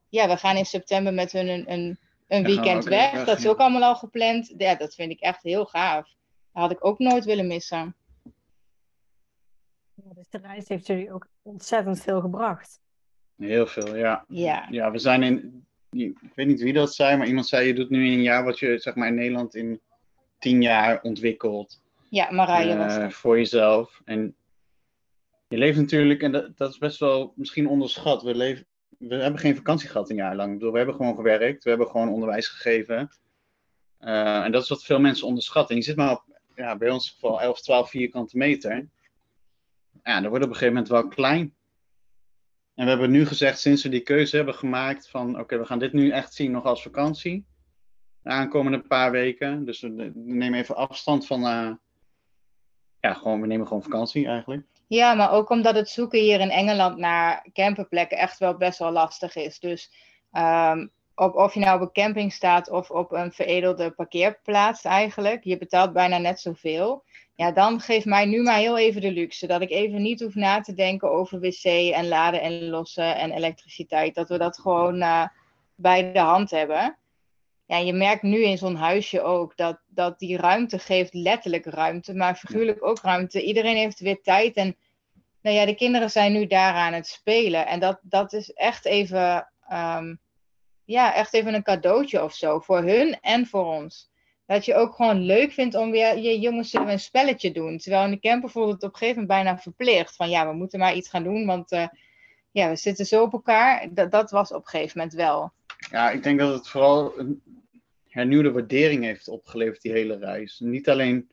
[0.08, 3.24] ja, we gaan in september met hun een, een, een weekend weg.
[3.24, 4.54] Dat is ook allemaal al gepland.
[4.56, 6.06] Ja, dat vind ik echt heel gaaf.
[6.52, 7.96] Dat had ik ook nooit willen missen.
[9.94, 12.80] Ja, dus de reis heeft jullie ook ontzettend veel gebracht.
[13.36, 14.24] Heel veel, ja.
[14.28, 17.74] Ja, ja we zijn in, ik weet niet wie dat zei, maar iemand zei: je
[17.74, 19.80] doet nu in een jaar wat je zeg maar in Nederland in
[20.38, 21.80] tien jaar ontwikkelt.
[22.08, 24.00] Ja, Marije was uh, Voor jezelf.
[24.04, 24.34] En
[25.52, 28.22] je leeft natuurlijk, en dat, dat is best wel misschien onderschat.
[28.22, 28.66] We, leven,
[28.98, 30.60] we hebben geen vakantie gehad een jaar lang.
[30.60, 33.10] we hebben gewoon gewerkt, we hebben gewoon onderwijs gegeven.
[34.00, 35.70] Uh, en dat is wat veel mensen onderschatten.
[35.70, 38.88] En je zit maar op, ja, bij ons geval 11, 12 vierkante meter.
[40.02, 41.54] Ja, dat wordt op een gegeven moment wel klein.
[42.74, 45.78] En we hebben nu gezegd, sinds we die keuze hebben gemaakt, van oké, we gaan
[45.78, 47.44] dit nu echt zien nog als vakantie.
[48.22, 49.64] De aankomende paar weken.
[49.64, 51.72] Dus we, nemen even afstand van, uh,
[53.00, 54.66] ja, gewoon, we nemen gewoon vakantie eigenlijk.
[54.92, 58.90] Ja, maar ook omdat het zoeken hier in Engeland naar camperplekken echt wel best wel
[58.90, 59.58] lastig is.
[59.58, 59.90] Dus
[60.32, 65.44] um, op, of je nou op een camping staat of op een veredelde parkeerplaats eigenlijk,
[65.44, 67.04] je betaalt bijna net zoveel.
[67.34, 69.46] Ja, dan geef mij nu maar heel even de luxe.
[69.46, 73.30] Dat ik even niet hoef na te denken over wc en laden en lossen en
[73.30, 74.14] elektriciteit.
[74.14, 75.26] Dat we dat gewoon uh,
[75.74, 76.98] bij de hand hebben.
[77.72, 82.14] Ja, je merkt nu in zo'n huisje ook dat, dat die ruimte geeft letterlijk ruimte,
[82.14, 83.42] maar figuurlijk ook ruimte.
[83.42, 84.76] Iedereen heeft weer tijd en
[85.42, 87.66] nou ja, de kinderen zijn nu daar aan het spelen.
[87.66, 90.18] En dat, dat is echt even, um,
[90.84, 94.10] ja, echt even een cadeautje of zo voor hun en voor ons.
[94.46, 97.78] Dat je ook gewoon leuk vindt om weer, je jongens zullen een spelletje doen.
[97.78, 100.16] Terwijl in de camper voelde het op een gegeven moment bijna verplicht.
[100.16, 101.86] Van ja, we moeten maar iets gaan doen, want uh,
[102.50, 103.88] ja, we zitten zo op elkaar.
[103.90, 105.52] Dat, dat was op een gegeven moment wel.
[105.90, 107.14] Ja, ik denk dat het vooral
[108.12, 110.60] hernieuwde waardering heeft opgeleverd, die hele reis.
[110.60, 111.30] Niet alleen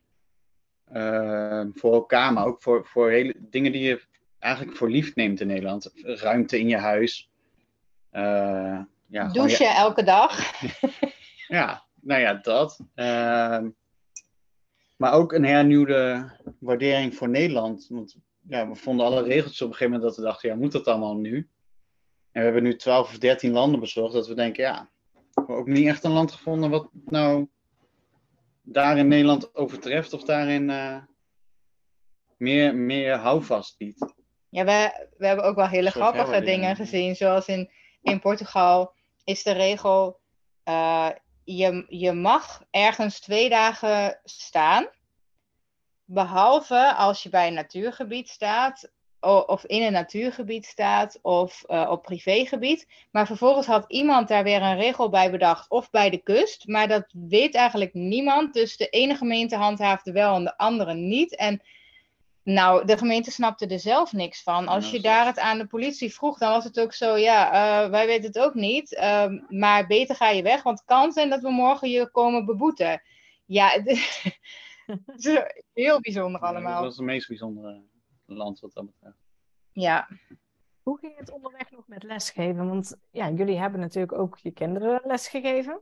[0.92, 4.02] uh, voor elkaar, maar ook voor, voor hele dingen die je
[4.38, 5.90] eigenlijk voor lief neemt in Nederland.
[5.94, 7.30] Ruimte in je huis.
[8.12, 9.74] Uh, ja, Douchen je...
[9.74, 10.60] elke dag.
[11.58, 12.80] ja, nou ja, dat.
[12.94, 13.60] Uh,
[14.96, 17.86] maar ook een hernieuwde waardering voor Nederland.
[17.88, 18.16] Want
[18.48, 20.86] ja, we vonden alle regeltjes op een gegeven moment dat we dachten, ja, moet dat
[20.86, 21.36] allemaal nu?
[22.32, 24.90] En we hebben nu 12 of 13 landen bezocht, dat we denken, ja,
[25.56, 27.48] ook niet echt een land gevonden wat nou
[28.62, 30.96] daar in Nederland overtreft of daarin uh,
[32.36, 34.14] meer, meer houvast biedt.
[34.48, 37.16] Ja, we, we hebben ook wel hele grappige dingen gezien.
[37.16, 37.70] Zoals in,
[38.02, 38.92] in Portugal
[39.24, 40.20] is de regel:
[40.64, 41.10] uh,
[41.44, 44.88] je, je mag ergens twee dagen staan.
[46.04, 52.02] Behalve als je bij een natuurgebied staat of in een natuurgebied staat of uh, op
[52.02, 52.86] privégebied.
[53.10, 56.66] Maar vervolgens had iemand daar weer een regel bij bedacht of bij de kust.
[56.66, 58.54] Maar dat weet eigenlijk niemand.
[58.54, 61.36] Dus de ene gemeente handhaafde wel en de andere niet.
[61.36, 61.62] En
[62.42, 64.68] nou, de gemeente snapte er zelf niks van.
[64.68, 67.46] Als je daar het aan de politie vroeg, dan was het ook zo, ja,
[67.84, 68.92] uh, wij weten het ook niet.
[68.92, 72.44] Uh, maar beter ga je weg, want het kan zijn dat we morgen je komen
[72.44, 73.02] beboeten.
[73.46, 74.32] Ja, het is
[75.72, 76.74] heel bijzonder allemaal.
[76.74, 77.82] dat was het meest bijzondere
[78.34, 79.16] land wat dat betreft.
[79.72, 80.08] Ja.
[80.82, 82.68] Hoe ging het onderweg nog met lesgeven?
[82.68, 85.80] Want ja, jullie hebben natuurlijk ook je kinderen lesgegeven.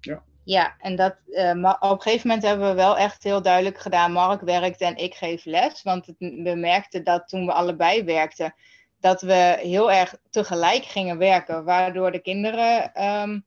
[0.00, 0.22] Ja.
[0.44, 4.12] Ja, en dat, uh, op een gegeven moment hebben we wel echt heel duidelijk gedaan,
[4.12, 5.82] Mark werkt en ik geef les.
[5.82, 8.54] Want het, we merkten dat toen we allebei werkten,
[9.00, 11.64] dat we heel erg tegelijk gingen werken.
[11.64, 13.46] Waardoor de kinderen um,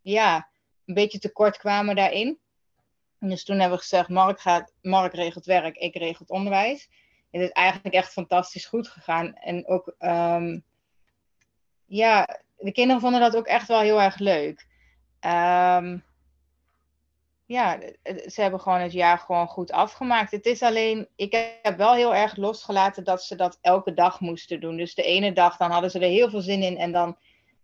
[0.00, 0.48] ja,
[0.84, 2.38] een beetje tekort kwamen daarin.
[3.18, 6.88] Dus toen hebben we gezegd, Mark, gaat, Mark regelt werk, ik regel het onderwijs
[7.40, 9.34] het is eigenlijk echt fantastisch goed gegaan.
[9.34, 10.64] En ook, um,
[11.86, 14.66] ja, de kinderen vonden dat ook echt wel heel erg leuk.
[15.20, 16.04] Um,
[17.46, 17.78] ja,
[18.26, 20.30] ze hebben gewoon het jaar gewoon goed afgemaakt.
[20.30, 24.60] Het is alleen, ik heb wel heel erg losgelaten dat ze dat elke dag moesten
[24.60, 24.76] doen.
[24.76, 27.16] Dus de ene dag, dan hadden ze er heel veel zin in en dan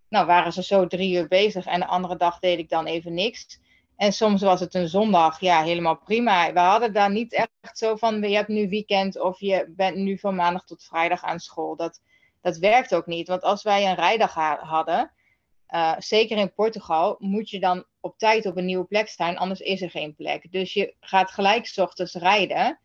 [0.08, 1.66] nou, waren ze zo drie uur bezig.
[1.66, 3.60] En de andere dag deed ik dan even niks.
[4.00, 6.52] En soms was het een zondag, ja, helemaal prima.
[6.52, 10.18] We hadden daar niet echt zo van, je hebt nu weekend of je bent nu
[10.18, 11.76] van maandag tot vrijdag aan school.
[11.76, 12.00] Dat,
[12.40, 13.28] dat werkt ook niet.
[13.28, 15.12] Want als wij een rijdag hadden,
[15.70, 19.60] uh, zeker in Portugal, moet je dan op tijd op een nieuwe plek staan, anders
[19.60, 20.52] is er geen plek.
[20.52, 22.78] Dus je gaat gelijk s ochtends rijden.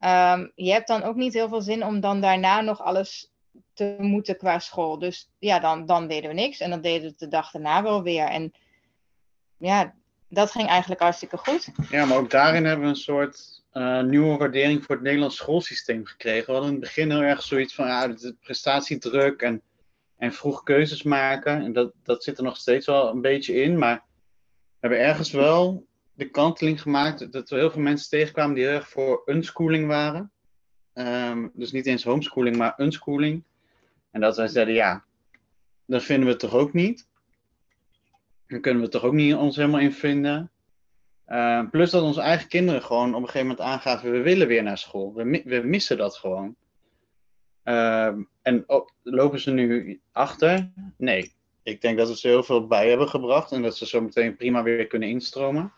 [0.00, 3.30] Um, je hebt dan ook niet heel veel zin om dan daarna nog alles
[3.72, 4.98] te moeten qua school.
[4.98, 8.02] Dus ja, dan, dan deden we niks en dan deden we de dag daarna wel
[8.02, 8.26] weer.
[8.26, 8.52] En
[9.56, 9.94] ja,
[10.34, 11.68] dat ging eigenlijk hartstikke goed.
[11.90, 16.04] Ja, maar ook daarin hebben we een soort uh, nieuwe waardering voor het Nederlands schoolsysteem
[16.04, 16.46] gekregen.
[16.46, 19.62] We hadden in het begin heel erg zoiets van ja, de prestatiedruk en,
[20.16, 21.62] en vroeg keuzes maken.
[21.64, 23.78] En dat, dat zit er nog steeds wel een beetje in.
[23.78, 24.02] Maar
[24.44, 28.74] we hebben ergens wel de kanteling gemaakt dat we heel veel mensen tegenkwamen die heel
[28.74, 30.32] erg voor unschooling waren.
[30.94, 33.42] Um, dus niet eens homeschooling, maar unschooling.
[34.10, 35.04] En dat wij zeiden, ja,
[35.86, 37.06] dat vinden we toch ook niet.
[38.46, 40.50] Dan kunnen we toch ook niet ons helemaal in vinden.
[41.28, 44.62] Uh, plus dat onze eigen kinderen gewoon op een gegeven moment aangaven, we willen weer
[44.62, 45.14] naar school.
[45.14, 46.56] We, we missen dat gewoon.
[47.64, 48.64] Uh, en
[49.02, 50.72] lopen ze nu achter?
[50.96, 51.32] Nee.
[51.62, 54.36] Ik denk dat we ze heel veel bij hebben gebracht en dat ze zo meteen
[54.36, 55.72] prima weer kunnen instromen.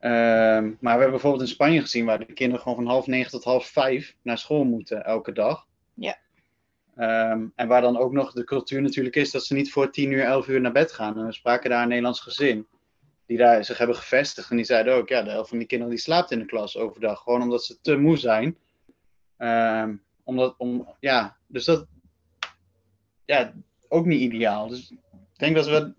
[0.00, 3.30] Uh, maar we hebben bijvoorbeeld in Spanje gezien waar de kinderen gewoon van half negen
[3.30, 5.66] tot half vijf naar school moeten elke dag.
[5.94, 6.18] Ja.
[6.96, 10.10] Um, en waar dan ook nog de cultuur natuurlijk is dat ze niet voor 10
[10.10, 11.18] uur, 11 uur naar bed gaan.
[11.18, 12.66] En we spraken daar een Nederlands gezin
[13.26, 14.50] die daar zich hebben gevestigd.
[14.50, 16.76] En die zeiden ook, ja, de helft van die kinderen die slaapt in de klas
[16.76, 17.22] overdag.
[17.22, 18.56] Gewoon omdat ze te moe zijn.
[19.38, 21.86] Um, omdat, om, ja, dus dat,
[23.24, 23.52] ja,
[23.88, 24.68] ook niet ideaal.
[24.68, 24.98] Dus ik
[25.36, 25.94] denk dat we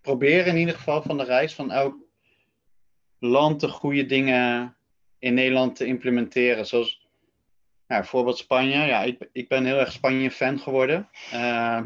[0.00, 1.96] proberen in ieder geval van de reis van elk
[3.18, 4.76] land de goede dingen
[5.18, 6.66] in Nederland te implementeren.
[6.66, 7.01] Zoals
[7.98, 8.78] bijvoorbeeld Spanje.
[8.78, 11.08] Ja, ik, ik ben heel erg Spanje-fan geworden.
[11.34, 11.80] Uh,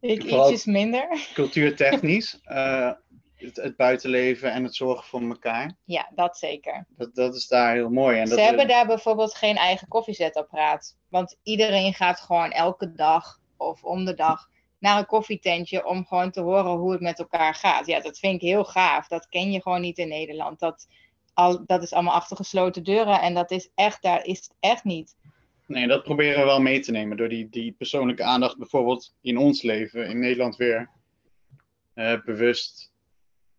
[0.00, 1.08] Ik ietsjes minder.
[1.34, 2.90] Cultuurtechnisch, eh,
[3.34, 5.76] het, het buitenleven en het zorgen voor elkaar.
[5.84, 6.86] Ja, dat zeker.
[6.88, 8.18] Dat, dat is daar heel mooi.
[8.18, 10.96] En dat, Ze hebben daar bijvoorbeeld geen eigen koffiezetapparaat.
[11.08, 16.30] Want iedereen gaat gewoon elke dag of om de dag naar een koffietentje om gewoon
[16.30, 17.86] te horen hoe het met elkaar gaat.
[17.86, 19.08] Ja, dat vind ik heel gaaf.
[19.08, 20.58] Dat ken je gewoon niet in Nederland.
[20.58, 20.86] Dat,
[21.36, 24.84] al, dat is allemaal achter gesloten deuren en dat is echt, daar is het echt
[24.84, 25.16] niet.
[25.66, 29.38] Nee, dat proberen we wel mee te nemen door die, die persoonlijke aandacht bijvoorbeeld in
[29.38, 30.90] ons leven in Nederland weer
[31.94, 32.92] eh, bewust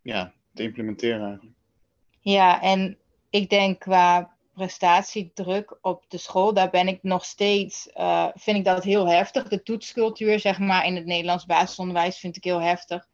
[0.02, 1.56] ja, te implementeren eigenlijk.
[2.20, 2.98] Ja, en
[3.30, 8.64] ik denk qua prestatiedruk op de school, daar ben ik nog steeds, eh, vind ik
[8.64, 9.48] dat heel heftig.
[9.48, 13.08] De toetscultuur, zeg maar, in het Nederlands basisonderwijs vind ik heel heftig.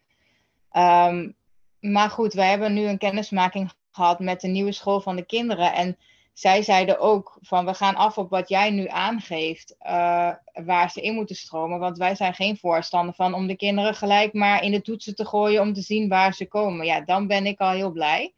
[0.71, 1.31] Ehm,
[1.81, 5.73] maar goed, wij hebben nu een kennismaking gehad met de nieuwe school van de kinderen.
[5.73, 5.97] En
[6.33, 11.01] zij zeiden ook van, we gaan af op wat jij nu aangeeft, eh, waar ze
[11.01, 11.79] in moeten stromen.
[11.79, 15.27] Want wij zijn geen voorstander van om de kinderen gelijk maar in de toetsen te
[15.27, 16.87] gooien om te zien waar ze komen.
[16.87, 18.35] Ja, dan ben ik al heel blij.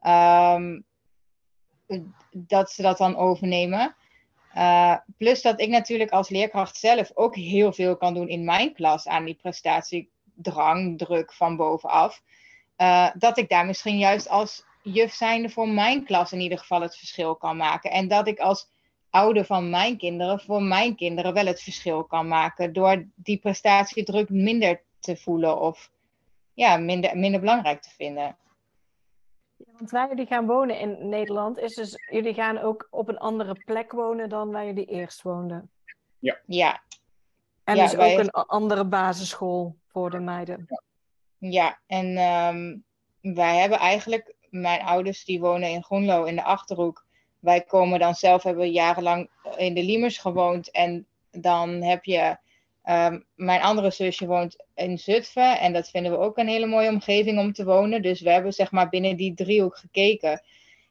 [0.00, 0.80] Ehm,
[2.30, 3.96] dat ze dat dan overnemen.
[4.54, 8.74] Uh, plus dat ik natuurlijk als leerkracht zelf ook heel veel kan doen in mijn
[8.74, 12.22] klas aan die prestatiedrang, druk van bovenaf.
[12.76, 16.80] Uh, dat ik daar misschien juist als juf zijnde voor mijn klas in ieder geval
[16.80, 17.90] het verschil kan maken.
[17.90, 18.68] En dat ik als
[19.10, 22.72] ouder van mijn kinderen voor mijn kinderen wel het verschil kan maken.
[22.72, 25.90] Door die prestatiedruk minder te voelen of
[26.54, 28.36] ja, minder, minder belangrijk te vinden.
[29.56, 33.18] Ja, want waar jullie gaan wonen in Nederland, is dus jullie gaan ook op een
[33.18, 35.70] andere plek wonen dan waar jullie eerst woonden.
[36.18, 36.38] Ja.
[36.46, 36.82] Ja.
[37.64, 40.66] En Ja, dus wij- ook een andere basisschool voor de meiden.
[41.38, 42.76] Ja, en ehm,
[43.34, 47.06] wij hebben eigenlijk, mijn ouders die wonen in Groenlo in de Achterhoek.
[47.38, 50.70] Wij komen dan zelf, hebben jarenlang in de Liemers gewoond.
[50.70, 52.36] En dan heb je,
[52.82, 55.58] ehm, mijn andere zusje woont in Zutphen.
[55.58, 58.02] En dat vinden we ook een hele mooie omgeving om te wonen.
[58.02, 60.42] Dus we hebben zeg maar binnen die driehoek gekeken.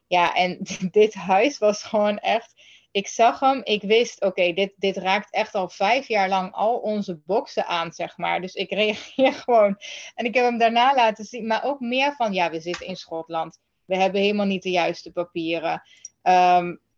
[0.07, 0.59] Ja, en
[0.91, 2.53] dit huis was gewoon echt.
[2.97, 6.77] Ik zag hem, ik wist, oké, dit, dit raakt echt al vijf jaar lang al
[6.77, 8.41] onze boksen aan, zeg maar.
[8.41, 9.77] Dus ik reageer gewoon.
[10.15, 12.95] En ik heb hem daarna laten zien, maar ook meer van, ja, we zitten in
[12.95, 13.59] Schotland.
[13.85, 15.81] We hebben helemaal niet de juiste papieren.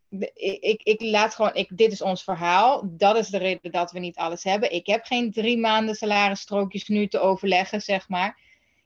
[0.09, 2.81] De- ik, ik, ik laat gewoon, ik, dit is ons verhaal.
[2.85, 4.71] Dat is de reden dat we niet alles hebben.
[4.71, 8.39] Ik heb geen drie maanden salarisstrookjes nu te overleggen, zeg maar.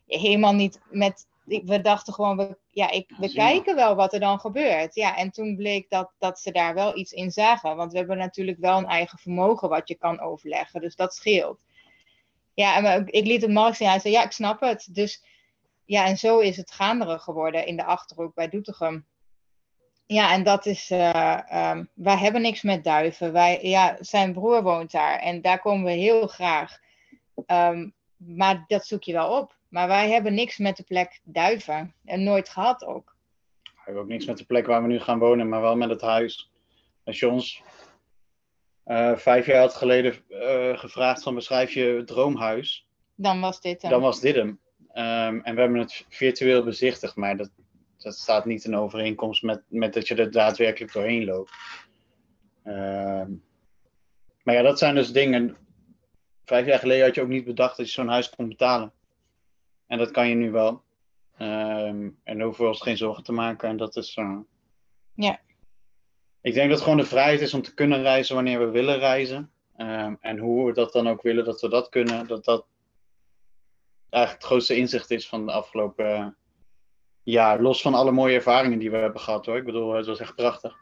[0.08, 1.28] Helemaal niet met.
[1.46, 4.96] We dachten gewoon, we, ja, ik, we kijken wel wat er dan gebeurt.
[4.96, 7.76] Ja, en toen bleek dat, dat ze daar wel iets in zagen.
[7.76, 10.82] Want we hebben natuurlijk wel een eigen vermogen wat je kan overleggen.
[10.82, 11.64] Dus dat scheelt.
[12.54, 13.88] Ja, en ik liet het Mark zien.
[13.88, 14.88] Hij zei, ja, ik snap het.
[14.92, 15.24] Dus
[15.86, 19.06] ja, en zo is het gaanderen geworden in de Achterhoek bij Doetinchem.
[20.06, 23.32] Ja, en dat is, eh, ehm, wij hebben niks met duiven.
[23.32, 26.80] Wij, ja, zijn broer woont daar en daar komen we heel graag.
[27.46, 29.56] Ehm, maar dat zoek je wel op.
[29.74, 31.94] Maar wij hebben niks met de plek duiven.
[32.06, 33.16] En nooit gehad ook.
[33.64, 35.90] We hebben ook niks met de plek waar we nu gaan wonen, maar wel met
[35.90, 36.52] het huis.
[37.04, 37.62] Als je ons
[38.84, 43.92] eh, vijf jaar had geleden eh, gevraagd van beschrijf je droomhuis, Dan was dit hem.
[43.92, 44.60] dan was dit hem.
[44.92, 47.52] Ehm, en we hebben het virtueel bezichtigd, maar dat,
[47.98, 51.52] dat staat niet in overeenkomst met, met dat je er daadwerkelijk doorheen loopt.
[52.64, 53.32] Ehm,
[54.44, 55.58] maar ja, dat zijn dus dingen.
[56.46, 58.94] Vijf jaar geleden had je ook niet bedacht dat je zo'n huis kon betalen.
[59.94, 60.84] En dat kan je nu wel.
[61.38, 63.70] Ehm, en daar hoeven we ons geen zorgen te maken.
[63.70, 64.16] En dat is.
[64.16, 64.38] eh,
[65.16, 65.40] Ja.
[66.42, 69.52] Ik denk dat gewoon de vrijheid is om te kunnen reizen wanneer we willen reizen.
[69.76, 72.28] Ehm, en hoe we dat dan ook willen dat we dat kunnen.
[72.28, 72.66] Dat dat
[74.10, 76.28] eigenlijk het grootste inzicht is van de afgelopen eh,
[77.24, 77.62] jaar.
[77.62, 79.58] Los van alle mooie ervaringen die we hebben gehad hoor.
[79.58, 80.76] Ik bedoel, het was echt prachtig.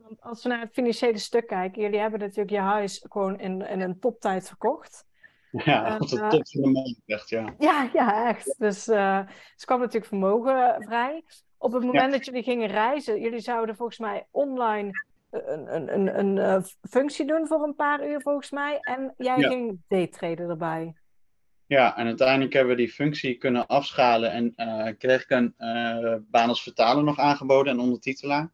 [0.00, 3.62] Want als we naar het financiële stuk kijken, jullie hebben natuurlijk je huis gewoon in,
[3.62, 5.07] in een toptijd verkocht.
[5.50, 7.54] Ja, Eh, de eh, top van de echt, ja.
[7.58, 8.54] Ja, ja, echt.
[8.58, 9.32] Dus er
[9.64, 11.22] kwam natuurlijk vermogen vrij.
[11.58, 14.90] Op het moment dat jullie gingen reizen, jullie zouden volgens mij online
[15.30, 18.78] een, een, een, een functie doen voor een paar uur volgens mij.
[18.80, 19.48] En jij Ja.
[19.48, 20.94] ging daytraden erbij.
[21.66, 26.48] Ja, en uiteindelijk hebben we die functie kunnen afschalen en kreeg ik een eh, baan
[26.48, 28.50] als vertaler nog aangeboden en ondertitelaar.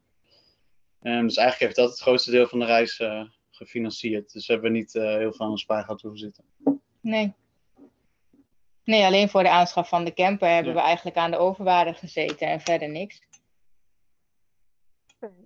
[1.01, 3.03] En dus eigenlijk heeft dat het grootste deel van de reis
[3.51, 4.31] gefinancierd.
[4.33, 6.43] Dus we hebben niet heel veel aan ons spaargeld hoeven zitten.
[7.05, 7.33] Nee.
[8.83, 10.79] Nee, alleen voor de aanschaf van de camper hebben Ja.
[10.79, 13.21] we eigenlijk aan de overwaarde gezeten en verder niks.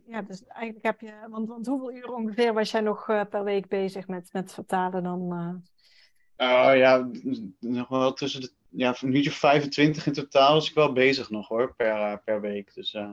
[0.08, 3.44] Ja, dus eigenlijk heb je, want, want hoeveel uur ongeveer was jij nog eh, per
[3.44, 5.22] week bezig met, met vertalen dan?
[6.38, 6.68] eh?
[6.70, 7.10] Oh ja,
[7.60, 11.30] nog wel tussen de ja, een uurtje of 25 in totaal was ik wel bezig
[11.30, 12.74] nog hoor, per, eh, per week.
[12.74, 13.10] Dus eh,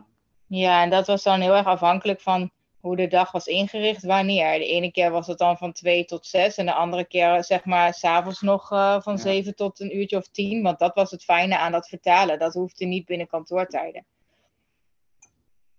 [0.46, 2.50] Ja, en dat was dan heel erg afhankelijk van
[2.86, 4.58] hoe de dag was ingericht, wanneer.
[4.58, 7.64] De ene keer was het dan van twee tot zes en de andere keer zeg
[7.64, 10.62] maar s'avonds nog uh, van zeven tot een uurtje of tien.
[10.62, 12.38] Want dat was het fijne aan dat vertalen.
[12.38, 14.06] Dat hoefde niet binnen kantoortijden.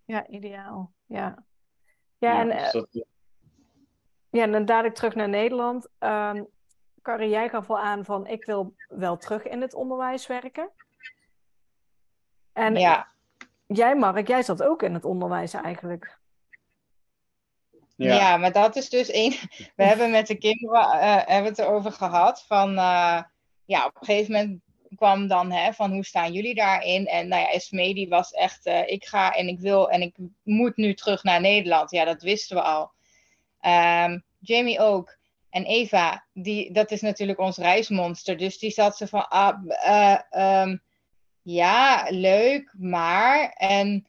[0.05, 0.91] Ja, ideaal.
[1.05, 1.43] Ja,
[2.17, 3.03] ja, en, uh,
[4.29, 5.89] ja, en dan dadelijk terug naar Nederland.
[5.99, 6.47] Um,
[7.01, 10.69] Carrie, jij gaf al aan van ik wil wel terug in het onderwijs werken.
[12.53, 13.07] En ja.
[13.67, 16.16] jij, Mark, jij zat ook in het onderwijs eigenlijk.
[17.97, 18.37] Ja.
[18.37, 19.31] maar dat is dus één.
[19.75, 22.43] We hebben met de kinderen uh, hebben het erover gehad.
[22.47, 23.21] Van uh,
[23.65, 24.61] ja, op een gegeven moment
[24.95, 27.07] kwam dan hè, van hoe staan jullie daarin?
[27.07, 30.77] En nou ja, Esme die was echt, ik ga en ik wil en ik moet
[30.77, 31.91] nu terug naar Nederland.
[31.91, 32.91] Ja, dat wisten we al.
[33.61, 35.17] Um, Jamie ook.
[35.49, 38.37] En Eva, die, dat is natuurlijk ons reismonster.
[38.37, 40.81] Dus die zat ze van, ah, um,
[41.41, 43.49] ja, leuk, maar.
[43.49, 44.07] En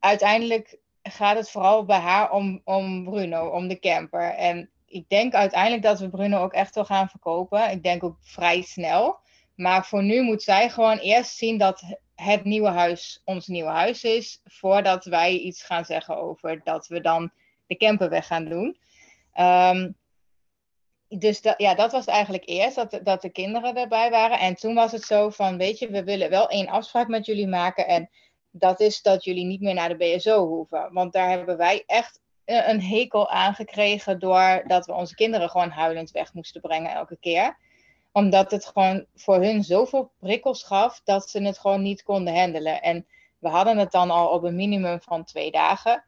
[0.00, 0.78] uiteindelijk
[1.10, 4.34] gaat het vooral bij haar om, om Bruno, om de camper.
[4.34, 7.70] En ik denk uiteindelijk dat we Bruno ook echt wel gaan verkopen.
[7.70, 9.18] Ik denk ook vrij snel.
[9.54, 11.82] Maar voor nu moet zij gewoon eerst zien dat
[12.14, 14.40] het nieuwe huis ons nieuwe huis is.
[14.44, 17.30] Voordat wij iets gaan zeggen over dat we dan
[17.66, 18.78] de camper weg gaan doen.
[19.38, 19.96] Um,
[21.08, 24.38] dus dat, ja, dat was eigenlijk eerst, dat, dat de kinderen erbij waren.
[24.38, 27.48] En toen was het zo van, weet je, we willen wel één afspraak met jullie
[27.48, 27.86] maken.
[27.86, 28.10] En
[28.56, 30.92] dat is dat jullie niet meer naar de BSO hoeven.
[30.92, 36.10] Want daar hebben wij echt een hekel aan gekregen doordat we onze kinderen gewoon huilend
[36.10, 37.56] weg moesten brengen elke keer.
[38.12, 42.82] Omdat het gewoon voor hun zoveel prikkels gaf dat ze het gewoon niet konden handelen.
[42.82, 43.06] En
[43.38, 46.04] we hadden het dan al op een minimum van twee dagen.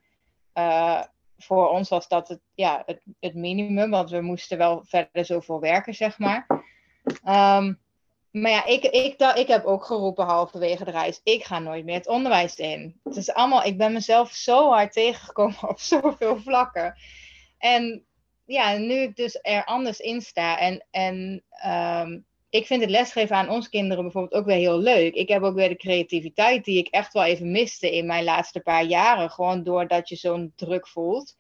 [0.54, 1.02] Uh,
[1.38, 5.60] voor ons was dat het, ja, het, het, minimum, want we moesten wel verder zoveel
[5.60, 6.46] werken, zeg maar.
[7.24, 7.78] Um,
[8.40, 11.94] maar ja, ik, ik, ik heb ook geroepen halverwege de reis, ik ga nooit meer
[11.94, 13.00] het onderwijs in.
[13.04, 16.94] Het is allemaal, ik ben mezelf zo hard tegengekomen op zoveel vlakken.
[17.58, 18.04] En
[18.44, 23.36] ja, nu ik dus er anders in sta en, en um, ik vind het lesgeven
[23.36, 25.14] aan onze kinderen bijvoorbeeld ook weer heel leuk.
[25.14, 28.60] Ik heb ook weer de creativiteit die ik echt wel even miste in mijn laatste
[28.60, 29.30] paar jaren.
[29.30, 31.36] Gewoon doordat je zo'n druk voelt.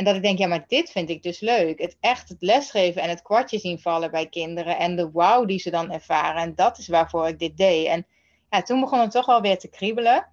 [0.00, 1.78] En dat ik denk, ja, maar dit vind ik dus leuk.
[1.78, 4.78] Het echt het lesgeven en het kwartje zien vallen bij kinderen.
[4.78, 6.42] En de wow die ze dan ervaren.
[6.42, 7.86] En dat is waarvoor ik dit deed.
[7.86, 8.06] En
[8.50, 10.28] ja, toen begon het toch wel weer te kriebelen.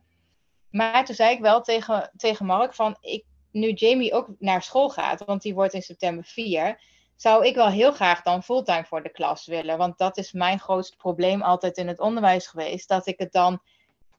[0.70, 4.89] Maar toen zei ik wel tegen, tegen Mark van, ik, nu Jamie ook naar school
[4.89, 6.82] gaat, want die wordt in september 4
[7.15, 9.78] zou ik wel heel graag dan fulltime voor de klas willen.
[9.78, 12.88] Want dat is mijn grootste probleem altijd in het onderwijs geweest.
[12.88, 13.61] Dat ik het dan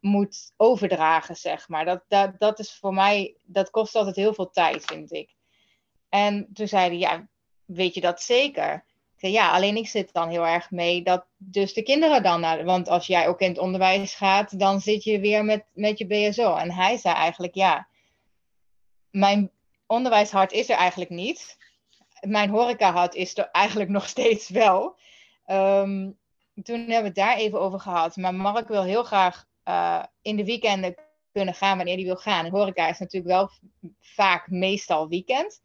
[0.01, 1.85] moet overdragen, zeg maar.
[1.85, 5.37] Dat, dat, dat is voor mij, dat kost altijd heel veel tijd, vind ik.
[6.09, 7.29] En toen zei hij, ja,
[7.65, 8.85] weet je dat zeker?
[9.17, 12.65] Ik ja, alleen ik zit dan heel erg mee dat dus de kinderen dan naar...
[12.65, 16.07] Want als jij ook in het onderwijs gaat, dan zit je weer met, met je
[16.07, 16.57] BSO.
[16.57, 17.89] En hij zei eigenlijk, ja,
[19.11, 19.51] mijn
[19.87, 21.57] onderwijshart is er eigenlijk niet
[22.21, 24.99] mijn horecahart is er eigenlijk nog steeds wel.
[25.47, 26.19] Um,
[26.63, 28.17] toen hebben we het daar even over gehad.
[28.17, 30.95] Maar Mark wil heel graag uh, in de weekenden
[31.33, 32.45] kunnen gaan wanneer hij wil gaan.
[32.45, 33.51] En horeca is natuurlijk wel
[34.01, 35.61] vaak meestal weekend.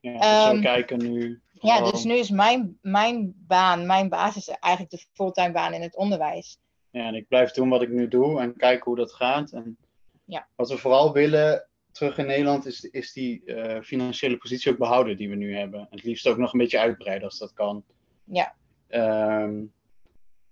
[0.00, 1.40] Ja, dus we kijken nu.
[1.52, 5.96] Ja, dus nu is mijn, mijn baan, mijn basis eigenlijk de fulltime baan in het
[5.96, 6.58] onderwijs.
[6.90, 9.52] Ja, en ik blijf doen wat ik nu doe en kijken hoe dat gaat.
[9.52, 9.76] En
[10.24, 10.48] ja.
[10.56, 15.16] Wat we vooral willen terug in Nederland is, is die uh, financiële positie ook behouden
[15.16, 15.86] die we nu hebben.
[15.90, 17.84] Het liefst ook nog een beetje uitbreiden als dat kan.
[18.24, 18.54] Ja.
[18.88, 19.72] Um,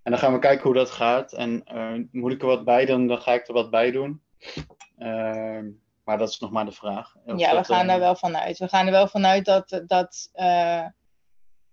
[0.03, 1.33] en dan gaan we kijken hoe dat gaat.
[1.33, 4.21] En uh, moet ik er wat bij doen, dan ga ik er wat bij doen.
[4.99, 5.63] Uh,
[6.07, 7.17] maar dat is nog maar de vraag.
[7.25, 8.59] Of ja, dat, we gaan er wel vanuit.
[8.59, 9.83] We gaan er wel vanuit dat.
[9.87, 10.45] dat uh...
[10.45, 10.93] ja,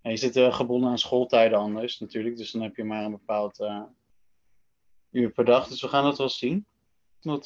[0.01, 2.37] je zit gebonden aan schooltijden anders natuurlijk.
[2.37, 3.59] Dus dan heb je maar een bepaald
[5.11, 5.67] uur per dag.
[5.67, 6.65] Dus we gaan dat wel zien.
[7.21, 7.45] Dat,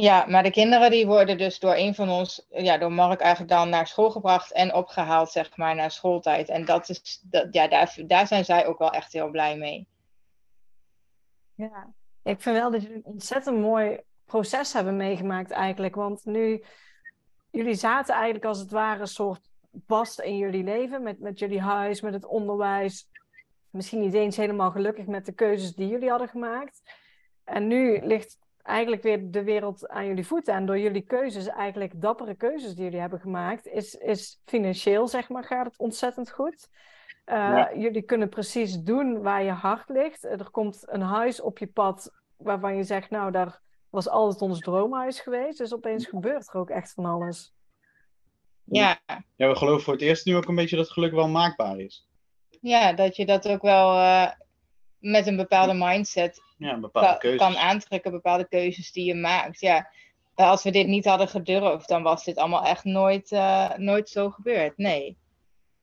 [0.00, 3.52] ja, maar de kinderen die worden dus door een van ons, ja, door Mark eigenlijk
[3.52, 6.48] dan naar school gebracht en opgehaald, zeg maar, naar schooltijd.
[6.48, 9.88] En dat is, dat, ja, daar, daar zijn zij ook wel echt heel blij mee.
[11.54, 15.94] Ja, ik vind wel dat jullie een ontzettend mooi proces hebben meegemaakt eigenlijk.
[15.94, 16.64] Want nu,
[17.50, 19.48] jullie zaten eigenlijk als het ware een soort
[19.86, 23.08] vast in jullie leven, met, met jullie huis, met het onderwijs.
[23.70, 26.82] Misschien niet eens helemaal gelukkig met de keuzes die jullie hadden gemaakt.
[27.44, 30.54] En nu ligt eigenlijk weer de wereld aan jullie voeten.
[30.54, 35.28] En door jullie keuzes, eigenlijk dappere keuzes die jullie hebben gemaakt, is, is financieel, zeg
[35.28, 36.68] maar, gaat het ontzettend goed.
[37.26, 40.24] Uh, Jullie kunnen precies doen waar je hart ligt.
[40.24, 43.60] Er komt een huis op je pad waarvan je zegt, nou, daar
[43.94, 45.58] was altijd ons droomhuis geweest.
[45.58, 47.52] Dus opeens gebeurt er ook echt van alles.
[48.64, 49.00] Ja.
[49.36, 52.08] Ja, we geloven voor het eerst nu ook een beetje dat geluk wel maakbaar is.
[52.60, 54.30] Ja, dat je dat ook wel uh,
[54.98, 59.60] met een bepaalde mindset ja, bepaalde kan, kan, aantrekken, bepaalde keuzes die je maakt.
[59.60, 59.90] Ja.
[60.34, 64.30] als we dit niet hadden gedurfd, dan was dit allemaal echt nooit, uh, nooit zo
[64.30, 64.76] gebeurd.
[64.76, 65.18] Nee.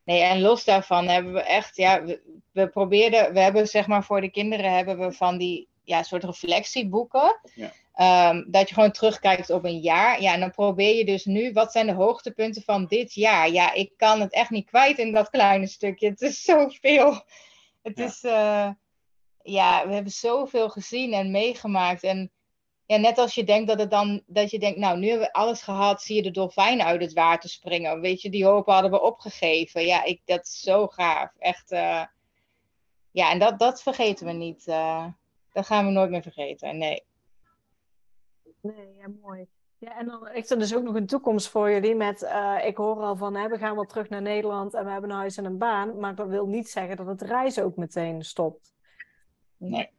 [0.03, 4.03] Nee, en los daarvan hebben we echt, ja, we, we probeerden, we hebben zeg maar
[4.03, 7.39] voor de kinderen hebben we van die ja, soort reflectieboeken.
[7.55, 7.71] Ja.
[7.93, 10.21] Ehm, dat je gewoon terugkijkt op een jaar.
[10.21, 13.49] Ja, en dan probeer je dus nu, wat zijn de hoogtepunten van dit jaar?
[13.49, 16.09] Ja, ik kan het echt niet kwijt in dat kleine stukje.
[16.09, 17.23] Het is zoveel.
[17.81, 18.69] Het is, uh,
[19.41, 22.03] ja, we hebben zoveel gezien en meegemaakt.
[22.03, 22.31] En
[22.85, 25.33] ja, net als je denkt dat het dan, dat je denkt, nou, nu hebben we
[25.33, 28.01] alles gehad, zie je de dolfijnen uit het water springen.
[28.01, 29.85] Weet je, die hoop hadden we opgegeven.
[29.85, 31.29] Ja, ik, dat is zo gaaf.
[31.39, 32.03] Echt, uh,
[33.11, 34.67] ja, en dat, dat vergeten we niet.
[34.67, 35.05] Uh,
[35.51, 37.03] dat gaan we nooit meer vergeten, nee.
[38.61, 39.47] Nee, ja, mooi.
[39.77, 42.77] Ja, en dan is er dus ook nog een toekomst voor jullie met, uh, ik
[42.77, 45.37] hoor al van, hè, we gaan wel terug naar Nederland en we hebben een huis
[45.37, 48.73] en een baan, maar dat wil niet zeggen dat het reizen ook meteen stopt.
[49.57, 49.89] Nee,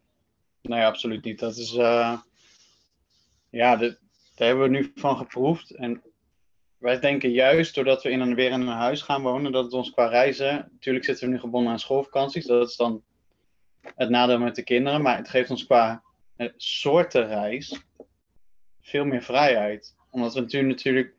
[0.63, 1.39] nee, absoluut niet.
[1.39, 2.19] Dat is, uh,
[3.51, 4.01] ja, dit,
[4.35, 5.71] daar hebben we nu van geproefd.
[5.71, 6.03] En
[6.79, 9.73] wij denken juist doordat we in een, weer in een huis gaan wonen, dat het
[9.73, 13.03] ons qua reizen, natuurlijk zitten we nu gebonden aan schoolvakanties, dat is dan
[13.81, 16.03] het nadeel met de kinderen, maar het geeft ons qua
[16.37, 17.85] uh, soorten reis
[18.83, 19.95] veel meer vrijheid.
[20.11, 21.15] Omdat we natuurlijk,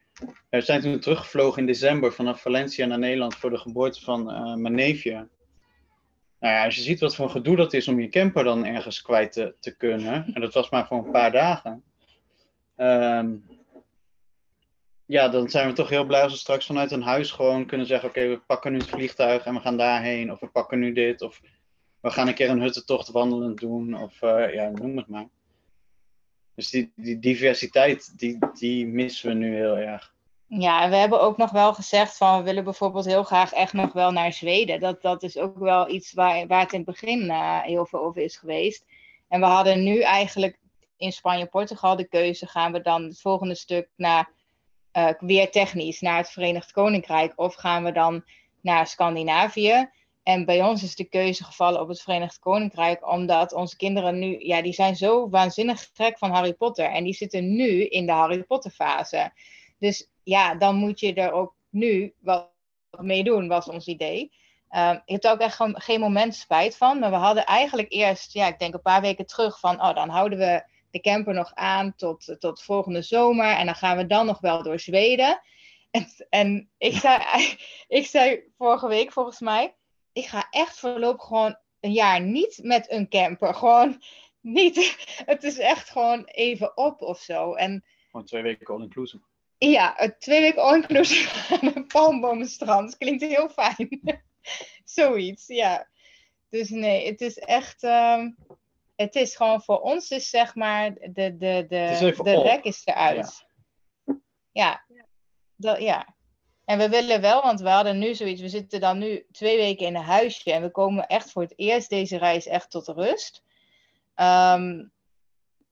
[0.49, 4.55] we zijn toen teruggevlogen in december vanaf Valencia naar Nederland voor de geboorte van uh,
[4.55, 5.28] mijn neefje.
[6.39, 9.01] Nou ja, als je ziet wat voor gedoe dat is om je camper dan ergens
[9.01, 10.34] kwijt te, kunnen.
[10.34, 11.84] En dat was maar voor een paar dagen.
[12.78, 13.45] Um,
[15.05, 17.88] ja, dan zijn we toch heel blij als we straks vanuit een huis gewoon kunnen
[17.88, 20.32] zeggen: Oké, we pakken nu het vliegtuig en we gaan daarheen.
[20.32, 21.22] Of we pakken nu dit.
[21.22, 21.41] Of
[21.99, 24.01] we gaan een keer een huttentocht wandelend doen.
[24.01, 25.28] Of uh, ja, noem het maar.
[26.56, 30.14] Dus die, diversiteit, die, die missen we nu heel erg.
[30.47, 33.74] Ja, en we hebben ook nog wel gezegd van we willen bijvoorbeeld heel graag echt
[33.74, 34.80] nog wel naar Zweden.
[34.80, 37.99] Dat, dat is ook wel iets waar, waar het in het begin uh, heel veel
[37.99, 38.86] over is geweest.
[39.28, 40.58] En we hadden nu eigenlijk
[40.97, 42.47] in Spanje, Portugal de keuze.
[42.47, 44.30] Gaan we dan het volgende stuk naar,
[44.97, 47.34] uh, weer technisch, naar het Verenigd Koninkrijk?
[47.36, 48.24] Of gaan we dan
[48.62, 49.89] naar Scandinavië?
[50.24, 54.39] En bij ons is de keuze gevallen op het Verenigd Koninkrijk, omdat onze kinderen nu,
[54.39, 56.86] ja, die zijn zo waanzinnig gek van Harry Potter.
[56.86, 59.32] En die zitten nu in de Harry Potter fase.
[59.80, 62.51] Dus ja, dan moet je er ook nu wat
[62.99, 64.32] mee doen, was ons idee.
[64.69, 66.99] Uh, ik heb er ook echt gewoon geen moment spijt van.
[66.99, 70.09] Maar we hadden eigenlijk eerst, ja, ik denk een paar weken terug van, oh, dan
[70.09, 73.55] houden we de camper nog aan tot, tot volgende zomer.
[73.55, 75.41] En dan gaan we dan nog wel door Zweden.
[75.93, 77.19] En, en ik, zei,
[77.99, 79.76] ik zei vorige week volgens mij,
[80.14, 83.53] ik ga echt voorlopig gewoon een jaar niet met een camper.
[83.64, 84.01] Gewoon
[84.41, 84.95] niet.
[85.26, 87.53] Het is echt gewoon even op of zo.
[87.53, 89.24] En, gewoon twee weken all-inclusive.
[89.57, 92.97] Ja, twee weken all-inclusive aan een palmbomenstrand.
[92.97, 94.01] Klinkt heel fijn.
[94.84, 95.89] Zoiets, ja.
[96.49, 97.84] Dus nee, het is echt...
[97.84, 98.36] Um,
[98.95, 100.93] het is gewoon voor ons is zeg maar...
[100.93, 103.45] De, de, de, de rek is eruit.
[104.51, 104.86] Ja.
[104.88, 105.07] Ja.
[105.55, 106.16] Dat, ja.
[106.66, 109.86] En we willen wel, want we hadden nu zoiets, we zitten dan nu twee weken
[109.86, 113.43] in een huisje en we komen echt voor het eerst deze reis echt tot rust.
[114.16, 114.91] Um,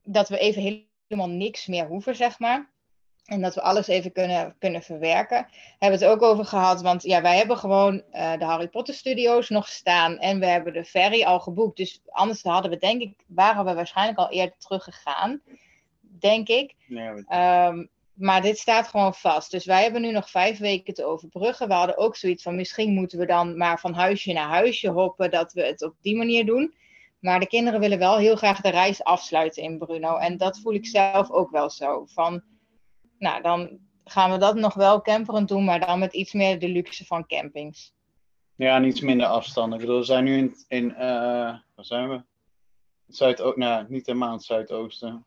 [0.03, 2.69] dat we even helemaal niks meer hoeven, zeg maar.
[3.25, 5.47] En dat we alles even kunnen, kunnen verwerken.
[5.49, 8.93] We hebben het ook over gehad, want ja, wij hebben gewoon uh, de Harry Potter
[8.93, 10.17] studio's nog staan.
[10.17, 11.77] En we hebben de ferry al geboekt.
[11.77, 15.41] Dus anders hadden we, denk ik, waren we waarschijnlijk al eerder teruggegaan.
[16.01, 16.75] Denk ik.
[16.87, 17.89] Nee, um,
[18.21, 19.51] maar dit staat gewoon vast.
[19.51, 21.67] Dus wij hebben nu nog vijf weken te overbruggen.
[21.67, 25.31] We hadden ook zoiets van misschien moeten we dan maar van huisje naar huisje hoppen,
[25.31, 26.73] dat we het op die manier doen.
[27.19, 30.17] Maar de kinderen willen wel heel graag de reis afsluiten in Bruno.
[30.17, 32.05] En dat voel ik zelf ook wel zo.
[32.05, 32.43] Van,
[33.17, 36.69] nou, dan gaan we dat nog wel camperend doen, maar dan met iets meer de
[36.69, 37.93] luxe van campings.
[38.55, 39.73] Ja, en iets minder afstand.
[39.73, 42.23] Ik bedoel, we zijn nu in, in uh, waar zijn we?
[43.07, 45.25] Zuidoosten, nou, niet helemaal in het zuidoosten.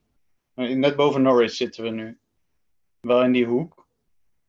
[0.54, 2.18] Net boven Norwich zitten we nu
[3.04, 3.86] wel in die hoek.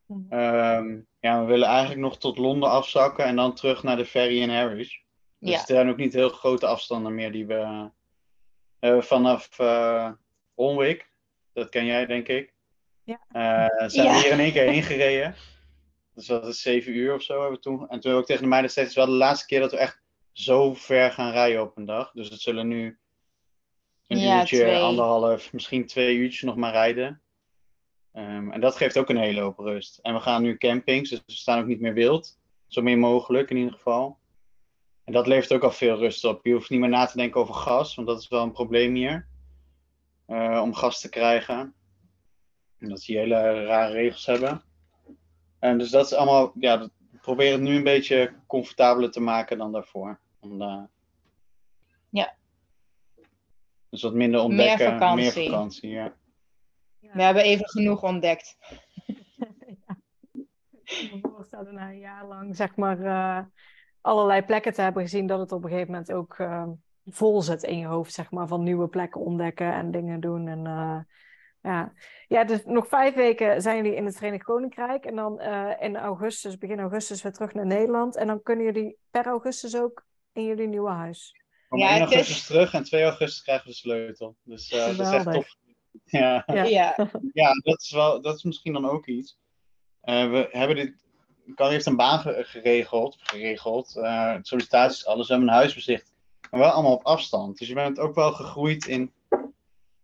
[0.10, 4.42] Um, ja, we willen eigenlijk nog tot Londen afzakken en dan terug naar de ferry
[4.42, 5.04] in Harwich.
[5.40, 5.60] Dus ja.
[5.60, 7.90] er zijn ook niet heel grote afstanden meer die we
[8.80, 10.12] uh, vanaf uh,
[10.54, 11.10] Onwick,
[11.54, 12.54] dat ken jij denk ik.
[13.04, 13.20] Ja.
[13.32, 15.36] Uh, zijn we hier in één keer heen gereden.
[16.14, 17.90] Dus dat is zeven uur of zo hebben we toen.
[17.90, 19.72] En toen we ook tegen de meiden gezegd, het is wel de laatste keer dat
[19.72, 20.02] we echt
[20.32, 22.12] zo ver gaan rijden op een dag.
[22.12, 23.00] Dus het zullen nu
[24.08, 24.78] een uurtje, twee.
[24.78, 27.22] anderhalf, misschien twee uurtjes nog maar rijden.
[28.18, 30.00] Um, en dat geeft ook een hele hoop rust.
[30.02, 32.40] En we gaan nu campings, dus we staan ook niet meer wild.
[32.68, 34.18] Zo min mogelijk in ieder geval.
[35.04, 36.46] En dat levert ook al veel rust op.
[36.46, 38.96] Je hoeft niet meer na te denken over gas, want dat is wel een probleem
[38.96, 39.28] hier.
[40.28, 41.74] Uh, om gas te krijgen.
[42.82, 44.64] Omdat ze hele rare regels hebben.
[45.60, 46.90] En dus dat is allemaal, ja, we
[47.22, 50.20] proberen het nu een beetje comfortabeler te maken dan daarvoor.
[50.40, 50.84] Om, uh,
[52.10, 52.36] ja.
[53.90, 56.14] Dus wat minder ontdekken, meer vakantie, meer vakantie ja.
[57.14, 58.58] We hebben even genoeg ontdekt.
[59.06, 59.98] ja.
[60.84, 63.40] Ik kan me voorstellen na een jaar lang zeg maar uh,
[64.02, 66.68] allerlei plekken te hebben gezien dat het op een gegeven moment ook uh,
[67.06, 70.66] vol zit in je hoofd zeg maar van nieuwe plekken ontdekken en dingen doen en
[70.66, 71.00] uh,
[71.62, 71.94] ja.
[72.28, 75.42] ja, dus nog vijf weken zijn jullie in het Verenigd Koninkrijk en dan
[75.80, 80.06] in augustus, begin augustus weer terug naar Nederland en dan kunnen jullie per augustus ook
[80.34, 81.36] in jullie nieuwe huis.
[81.70, 82.46] Om ja, 1 augustus is...
[82.46, 84.36] terug en 2 augustus krijgen we de sleutel.
[84.44, 85.56] Dus uh, dat is echt tof.
[86.04, 86.44] Ja.
[86.46, 86.96] Ja.
[87.34, 87.52] ja.
[87.64, 89.38] dat, is wel, dat is misschien dan ook iets.
[90.04, 91.04] Uh, we hebben dit.
[91.56, 93.18] Carrie heeft een baan geregeld.
[93.20, 95.28] geregeld uh, sollicitaties, alles.
[95.28, 96.14] We hebben een huisbezicht.
[96.52, 97.58] Maar wel allemaal op afstand.
[97.58, 99.12] Dus je bent ook wel gegroeid in,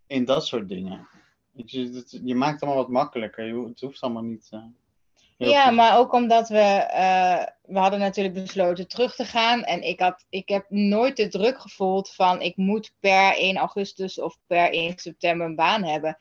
[0.08, 1.08] in dat soort dingen.
[1.54, 3.46] Je, je maakt het allemaal wat makkelijker.
[3.46, 4.50] Je, het hoeft allemaal niet.
[4.54, 4.64] Uh,
[5.50, 9.64] ja, maar ook omdat we, uh, we hadden natuurlijk besloten terug te gaan.
[9.64, 14.20] En ik, had, ik heb nooit de druk gevoeld van ik moet per 1 augustus
[14.20, 16.18] of per 1 september een baan hebben.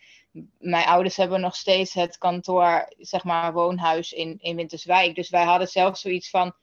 [0.59, 5.15] Mijn ouders hebben nog steeds het kantoor, zeg maar, woonhuis in, in Winterswijk.
[5.15, 6.55] Dus wij hadden zelf zoiets van,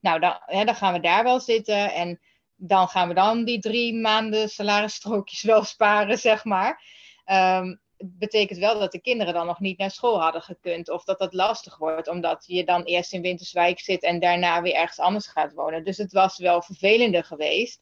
[0.00, 1.92] nou, dan, hè, dan gaan we daar wel zitten.
[1.92, 2.20] En
[2.56, 6.82] dan gaan we dan die drie maanden salarisstrookjes wel sparen, zeg maar.
[7.26, 10.90] Um, betekent wel dat de kinderen dan nog niet naar school hadden gekund.
[10.90, 14.74] Of dat dat lastig wordt, omdat je dan eerst in Winterswijk zit en daarna weer
[14.74, 15.84] ergens anders gaat wonen.
[15.84, 17.80] Dus het was wel vervelender geweest.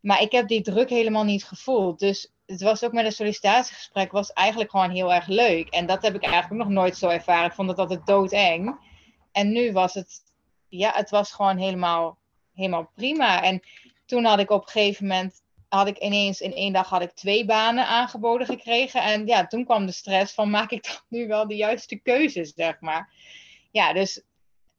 [0.00, 1.98] Maar ik heb die druk helemaal niet gevoeld.
[1.98, 5.68] Dus het was ook met een sollicitatiegesprek was eigenlijk gewoon heel erg leuk.
[5.68, 7.46] En dat heb ik eigenlijk nog nooit zo ervaren.
[7.46, 8.78] Ik vond het altijd doodeng.
[9.32, 10.22] En nu was het,
[10.68, 12.18] ja, het was gewoon helemaal,
[12.54, 13.42] helemaal prima.
[13.42, 13.62] En
[14.06, 17.10] toen had ik op een gegeven moment had ik ineens in één dag had ik
[17.10, 19.02] twee banen aangeboden gekregen.
[19.02, 22.52] En ja, toen kwam de stress van maak ik dan nu wel de juiste keuzes,
[22.54, 23.12] zeg maar.
[23.70, 24.22] Ja, dus...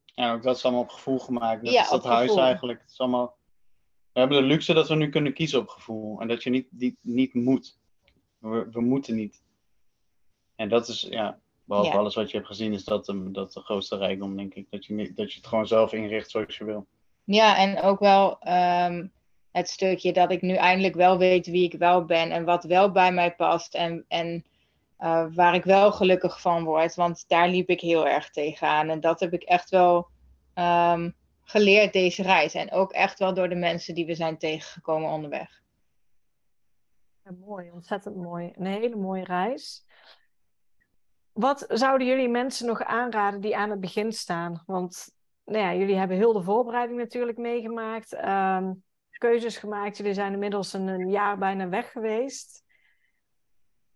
[0.04, 1.64] Ja, ook dat is allemaal op gevoel gemaakt.
[1.64, 2.80] Dat ja, is dat huis eigenlijk.
[2.80, 3.36] Het is allemaal...
[4.12, 6.20] We hebben de luxe dat we nu kunnen kiezen op gevoel.
[6.20, 7.78] En dat je niet, niet, niet moet.
[8.38, 9.42] We, we moeten niet.
[10.56, 13.60] En dat is, ja, behalve alles wat je hebt gezien, is dat de, dat de
[13.60, 14.66] grootste rijkdom, denk ik.
[14.70, 16.86] Dat je, dat je het gewoon zelf inricht zoals je wil.
[17.24, 18.38] Ja, en ook wel...
[18.48, 19.12] Um
[19.52, 22.90] het stukje dat ik nu eindelijk wel weet wie ik wel ben en wat wel
[22.90, 24.44] bij mij past en, en
[24.98, 26.94] uh, waar ik wel gelukkig van word.
[26.94, 28.88] Want daar liep ik heel erg tegenaan.
[28.88, 30.08] En dat heb ik echt wel
[30.54, 32.54] um, geleerd deze reis.
[32.54, 35.60] En ook echt wel door de mensen die we zijn tegengekomen onderweg.
[37.40, 38.52] Mooi, ontzettend mooi.
[38.54, 39.84] Een hele mooie reis.
[41.32, 44.62] Wat zouden jullie mensen nog aanraden die aan het begin staan?
[44.66, 48.12] Want nou ja, jullie hebben heel de voorbereiding natuurlijk meegemaakt.
[48.12, 48.82] Um,
[49.22, 49.96] keuzes gemaakt.
[49.96, 52.64] Jullie zijn inmiddels een, een jaar bijna weg geweest.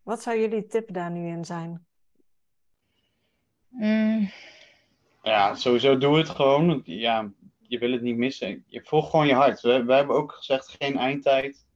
[0.03, 1.87] Wat zou jullie tip daar nu in zijn?
[3.69, 4.31] Mm.
[5.23, 6.83] Ja, sowieso doe het gewoon.
[6.85, 8.65] Ja, je wil het niet missen.
[8.67, 9.61] Je volgt gewoon je hart.
[9.61, 11.67] We, we hebben ook gezegd geen eindtijd.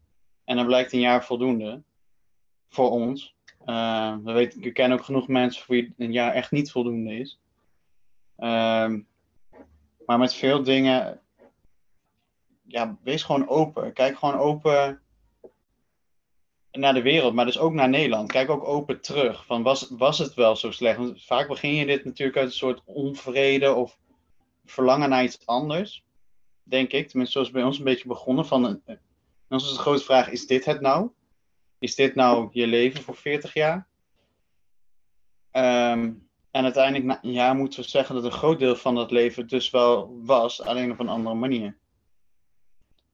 [0.44, 1.82] En dan blijkt een jaar voldoende.
[2.68, 3.36] Voor ons.
[3.66, 7.18] Uh, we, weten, we kennen ook genoeg mensen voor wie een jaar echt niet voldoende
[7.18, 7.40] is.
[8.38, 8.94] Uh,
[10.06, 11.20] maar met veel dingen
[12.70, 13.92] ja, wees gewoon open.
[13.92, 15.00] Kijk gewoon open
[16.72, 18.32] naar de wereld, maar dus ook naar Nederland.
[18.32, 19.46] Kijk ook open terug.
[19.46, 20.98] Van was, was het wel zo slecht?
[20.98, 23.98] Want vaak begin je dit natuurlijk uit een soort onvrede of
[24.64, 26.04] verlangen naar iets anders.
[26.62, 27.08] Denk ik.
[27.08, 28.46] Tenminste, zoals bij ons een beetje begonnen.
[28.46, 28.96] Van, en eh,
[29.48, 31.10] dan is de grote vraag: is dit het nou?
[31.78, 33.88] Is dit nou je leven voor 40 jaar?
[35.50, 36.12] Ehm,
[36.50, 39.70] en uiteindelijk, een jaar, moeten we zeggen dat een groot deel van dat leven dus
[39.70, 41.78] wel was, alleen op een andere manier.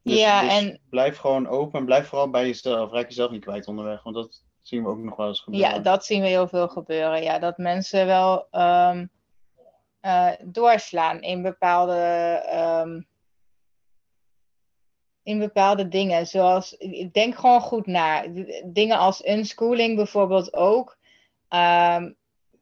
[0.06, 0.80] Dus, ja, dus en...
[0.90, 2.92] blijf gewoon open en blijf vooral bij jezelf.
[2.92, 5.70] Raak jezelf niet kwijt onderweg, want dat zien we ook nog wel eens gebeuren.
[5.70, 7.22] Ja, dat zien we heel veel gebeuren.
[7.22, 9.10] Ja, dat mensen wel um,
[10.02, 12.42] uh, doorslaan in bepaalde,
[12.84, 13.06] um,
[15.22, 16.26] in bepaalde dingen.
[16.26, 16.76] Zoals,
[17.12, 18.24] denk gewoon goed na.
[18.64, 20.96] Dingen als unschooling bijvoorbeeld ook.
[21.48, 22.16] Um,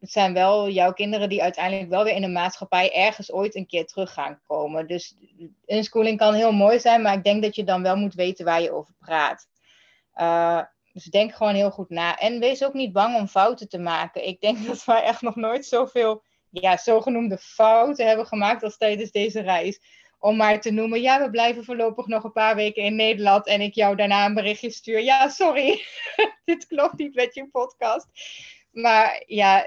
[0.05, 3.67] het zijn wel jouw kinderen die uiteindelijk wel weer in de maatschappij ergens ooit een
[3.67, 4.87] keer terug gaan komen.
[4.87, 5.17] Dus
[5.67, 8.63] unschooling kan heel mooi zijn, maar ik denk dat je dan wel moet weten waar
[8.63, 9.49] je over praat.
[10.17, 12.19] Uh, dus denk gewoon heel goed na.
[12.19, 14.27] En wees ook niet bang om fouten te maken.
[14.27, 19.11] Ik denk dat wij echt nog nooit zoveel ja, zogenoemde fouten hebben gemaakt als tijdens
[19.11, 19.81] deze reis.
[20.19, 23.61] Om maar te noemen, ja, we blijven voorlopig nog een paar weken in Nederland en
[23.61, 25.01] ik jou daarna een berichtje stuur.
[25.01, 25.81] Ja, sorry,
[26.45, 28.07] dit klopt niet met je podcast.
[28.75, 29.65] Maar ja,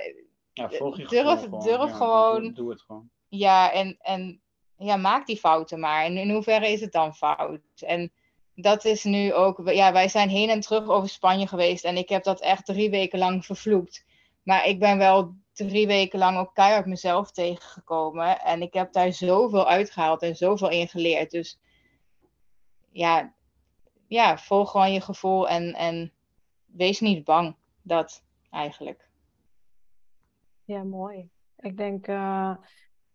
[0.61, 1.63] ja, volg je durf, gewoon.
[1.63, 2.53] durf gewoon.
[2.53, 3.09] Doe, het gewoon.
[3.27, 4.41] Ja, en, en
[4.77, 6.03] ja, maak die fouten maar.
[6.03, 7.61] En in hoeverre is het dan fout?
[7.75, 8.11] En
[8.55, 9.69] dat is nu ook.
[9.69, 11.83] Ja, wij zijn heen en terug over Spanje geweest.
[11.83, 14.05] En ik heb dat echt drie weken lang vervloekt.
[14.43, 18.39] Maar ik ben wel drie weken lang ook keihard mezelf tegengekomen.
[18.39, 21.31] En ik heb daar zoveel uitgehaald en zoveel in geleerd.
[21.31, 21.59] Dus
[22.91, 23.33] ja,
[24.07, 26.13] ja volg gewoon je gevoel en, en
[26.65, 27.55] wees niet bang.
[27.81, 29.06] Dat eigenlijk.
[30.67, 31.29] Ja, mooi.
[31.57, 32.55] Ik denk uh,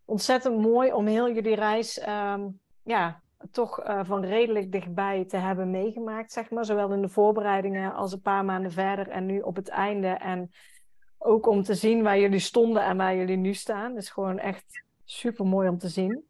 [0.05, 2.49] ontzettend mooi om heel jullie reis ehm,
[2.83, 6.65] ja, toch uh, van redelijk dichtbij te hebben meegemaakt, zeg maar.
[6.65, 10.09] Zowel in de voorbereidingen als een paar maanden verder en nu op het einde.
[10.09, 10.51] En
[11.19, 13.97] ook om te zien waar jullie stonden en waar jullie nu staan.
[13.97, 16.27] is gewoon echt super mooi om te zien.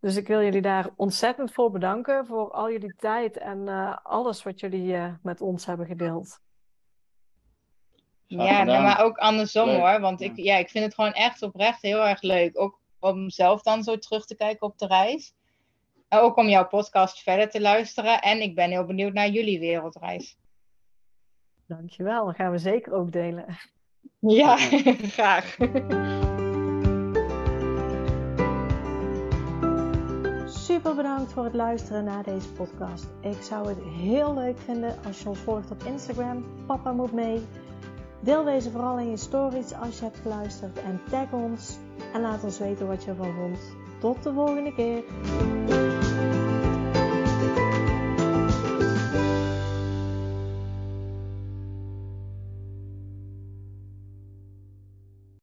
[0.00, 4.42] Dus ik wil jullie daar ontzettend voor bedanken voor al jullie tijd en uh, alles
[4.42, 6.40] wat jullie met ons hebben gedeeld.
[8.28, 9.78] Ja, nee, maar ook andersom leuk.
[9.78, 10.00] hoor.
[10.00, 12.60] Want ik, ja, ik vind het gewoon echt oprecht heel erg leuk.
[12.60, 15.34] Ook om zelf dan zo terug te kijken op de reis.
[16.08, 18.20] En ook om jouw podcast verder te luisteren.
[18.20, 20.38] En ik ben heel benieuwd naar jullie wereldreis.
[21.66, 23.58] Dankjewel, dat gaan we zeker ook delen.
[24.18, 24.56] Ja,
[25.16, 25.56] graag.
[30.46, 33.06] Super bedankt voor het luisteren naar deze podcast.
[33.20, 36.44] Ik zou het heel leuk vinden als je ons volgt op Instagram.
[36.66, 37.42] Papa moet mee.
[38.20, 41.76] Deel deze vooral in je stories als je hebt geluisterd en tag ons
[42.12, 43.58] en laat ons weten wat je ervan vond.
[44.00, 45.02] Tot de volgende keer.